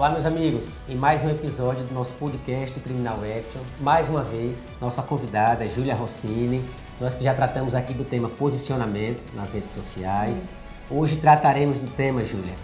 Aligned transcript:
Olá, 0.00 0.08
meus 0.08 0.24
amigos, 0.24 0.80
em 0.88 0.94
mais 0.94 1.22
um 1.22 1.28
episódio 1.28 1.84
do 1.84 1.92
nosso 1.92 2.14
podcast 2.14 2.74
do 2.74 2.82
Criminal 2.82 3.18
Action. 3.18 3.60
Mais 3.78 4.08
uma 4.08 4.22
vez, 4.22 4.66
nossa 4.80 5.02
convidada, 5.02 5.68
Júlia 5.68 5.94
Rossini. 5.94 6.64
Nós 6.98 7.12
que 7.12 7.22
já 7.22 7.34
tratamos 7.34 7.74
aqui 7.74 7.92
do 7.92 8.02
tema 8.02 8.26
posicionamento 8.30 9.22
nas 9.34 9.52
redes 9.52 9.72
sociais. 9.72 10.38
Isso. 10.38 10.68
Hoje 10.90 11.16
trataremos 11.16 11.78
do 11.78 11.86
tema, 11.86 12.24
Júlia, 12.24 12.54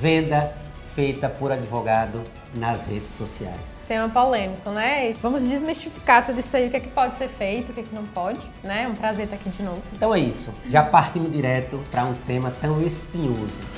venda 0.00 0.50
feita 0.94 1.28
por 1.28 1.52
advogado 1.52 2.22
nas 2.54 2.86
redes 2.86 3.10
sociais. 3.10 3.82
Tema 3.86 4.08
polêmico, 4.08 4.70
né? 4.70 5.12
Vamos 5.20 5.42
desmistificar 5.42 6.24
tudo 6.24 6.40
isso 6.40 6.56
aí, 6.56 6.68
o 6.68 6.70
que 6.70 6.78
é 6.78 6.80
que 6.80 6.88
pode 6.88 7.18
ser 7.18 7.28
feito, 7.28 7.70
o 7.70 7.74
que 7.74 7.80
é 7.80 7.82
que 7.82 7.94
não 7.94 8.06
pode, 8.06 8.40
né? 8.64 8.84
É 8.84 8.88
um 8.88 8.94
prazer 8.94 9.26
estar 9.26 9.36
aqui 9.36 9.50
de 9.50 9.62
novo. 9.62 9.82
Então 9.92 10.14
é 10.14 10.20
isso, 10.20 10.54
já 10.66 10.82
partimos 10.82 11.30
direto 11.30 11.84
para 11.90 12.04
um 12.04 12.14
tema 12.14 12.50
tão 12.62 12.80
espinhoso. 12.80 13.77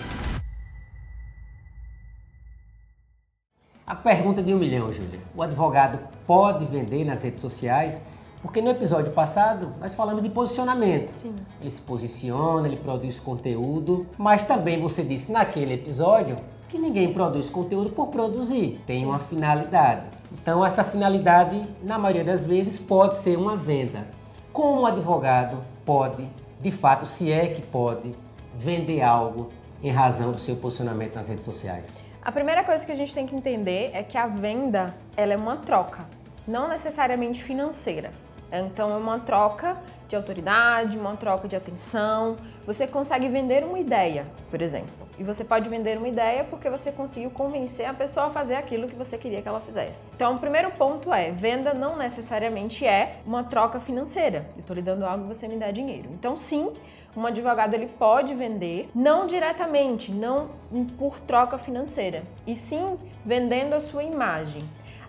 Pergunta 4.02 4.42
de 4.42 4.54
um 4.54 4.58
milhão, 4.58 4.92
Júlia. 4.92 5.20
O 5.34 5.42
advogado 5.42 5.98
pode 6.26 6.64
vender 6.64 7.04
nas 7.04 7.22
redes 7.22 7.40
sociais? 7.40 8.02
Porque 8.42 8.62
no 8.62 8.70
episódio 8.70 9.12
passado 9.12 9.74
nós 9.78 9.94
falamos 9.94 10.22
de 10.22 10.30
posicionamento. 10.30 11.12
Sim. 11.16 11.34
Ele 11.60 11.70
se 11.70 11.80
posiciona, 11.82 12.66
ele 12.66 12.76
produz 12.76 13.20
conteúdo, 13.20 14.06
mas 14.16 14.42
também 14.42 14.80
você 14.80 15.02
disse 15.02 15.30
naquele 15.30 15.74
episódio 15.74 16.36
que 16.68 16.78
ninguém 16.78 17.12
produz 17.12 17.50
conteúdo 17.50 17.90
por 17.90 18.08
produzir, 18.08 18.80
tem 18.86 19.04
uma 19.04 19.18
finalidade. 19.18 20.06
Então, 20.32 20.64
essa 20.64 20.84
finalidade, 20.84 21.66
na 21.82 21.98
maioria 21.98 22.24
das 22.24 22.46
vezes, 22.46 22.78
pode 22.78 23.16
ser 23.16 23.36
uma 23.36 23.56
venda. 23.56 24.06
Como 24.52 24.82
o 24.82 24.86
advogado 24.86 25.58
pode, 25.84 26.28
de 26.60 26.70
fato, 26.70 27.04
se 27.04 27.30
é 27.30 27.48
que 27.48 27.60
pode, 27.60 28.14
vender 28.56 29.02
algo 29.02 29.48
em 29.82 29.90
razão 29.90 30.30
do 30.30 30.38
seu 30.38 30.56
posicionamento 30.56 31.16
nas 31.16 31.28
redes 31.28 31.44
sociais? 31.44 31.96
A 32.22 32.30
primeira 32.30 32.62
coisa 32.62 32.84
que 32.84 32.92
a 32.92 32.94
gente 32.94 33.14
tem 33.14 33.26
que 33.26 33.34
entender 33.34 33.92
é 33.94 34.02
que 34.02 34.18
a 34.18 34.26
venda 34.26 34.94
ela 35.16 35.32
é 35.32 35.36
uma 35.36 35.56
troca, 35.56 36.04
não 36.46 36.68
necessariamente 36.68 37.42
financeira. 37.42 38.12
Então 38.52 38.90
é 38.90 38.96
uma 38.96 39.18
troca 39.20 39.78
de 40.06 40.16
autoridade, 40.16 40.98
uma 40.98 41.16
troca 41.16 41.48
de 41.48 41.56
atenção. 41.56 42.36
Você 42.66 42.86
consegue 42.86 43.26
vender 43.28 43.64
uma 43.64 43.78
ideia, 43.78 44.26
por 44.50 44.60
exemplo. 44.60 45.08
E 45.18 45.22
você 45.22 45.44
pode 45.44 45.68
vender 45.70 45.96
uma 45.96 46.08
ideia 46.08 46.44
porque 46.44 46.68
você 46.68 46.92
conseguiu 46.92 47.30
convencer 47.30 47.86
a 47.86 47.94
pessoa 47.94 48.26
a 48.26 48.30
fazer 48.30 48.56
aquilo 48.56 48.86
que 48.86 48.96
você 48.96 49.16
queria 49.16 49.40
que 49.40 49.48
ela 49.48 49.60
fizesse. 49.60 50.10
Então, 50.14 50.34
o 50.34 50.38
primeiro 50.38 50.70
ponto 50.72 51.12
é: 51.14 51.30
venda 51.30 51.72
não 51.72 51.96
necessariamente 51.96 52.84
é 52.84 53.16
uma 53.24 53.44
troca 53.44 53.80
financeira. 53.80 54.46
Eu 54.56 54.60
estou 54.60 54.76
lhe 54.76 54.82
dando 54.82 55.06
algo 55.06 55.24
você 55.24 55.48
me 55.48 55.56
dá 55.56 55.70
dinheiro. 55.70 56.10
Então, 56.12 56.36
sim, 56.36 56.72
um 57.16 57.26
advogado 57.26 57.74
ele 57.74 57.86
pode 57.86 58.34
vender, 58.34 58.88
não 58.94 59.26
diretamente, 59.26 60.12
não 60.12 60.50
por 60.98 61.18
troca 61.20 61.58
financeira, 61.58 62.22
e 62.46 62.54
sim 62.54 62.98
vendendo 63.24 63.74
a 63.74 63.80
sua 63.80 64.04
imagem. 64.04 64.62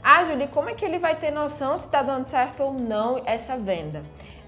Ah, 0.04 0.24
Julie, 0.24 0.48
como 0.48 0.70
é 0.70 0.74
que 0.74 0.84
ele 0.84 0.98
vai 0.98 1.16
ter 1.16 1.30
noção 1.30 1.78
se 1.78 1.86
está 1.86 2.02
dando 2.02 2.26
certo 2.26 2.64
ou 2.64 2.74
não 2.74 3.22
essa 3.26 3.56
venda? 3.56 4.02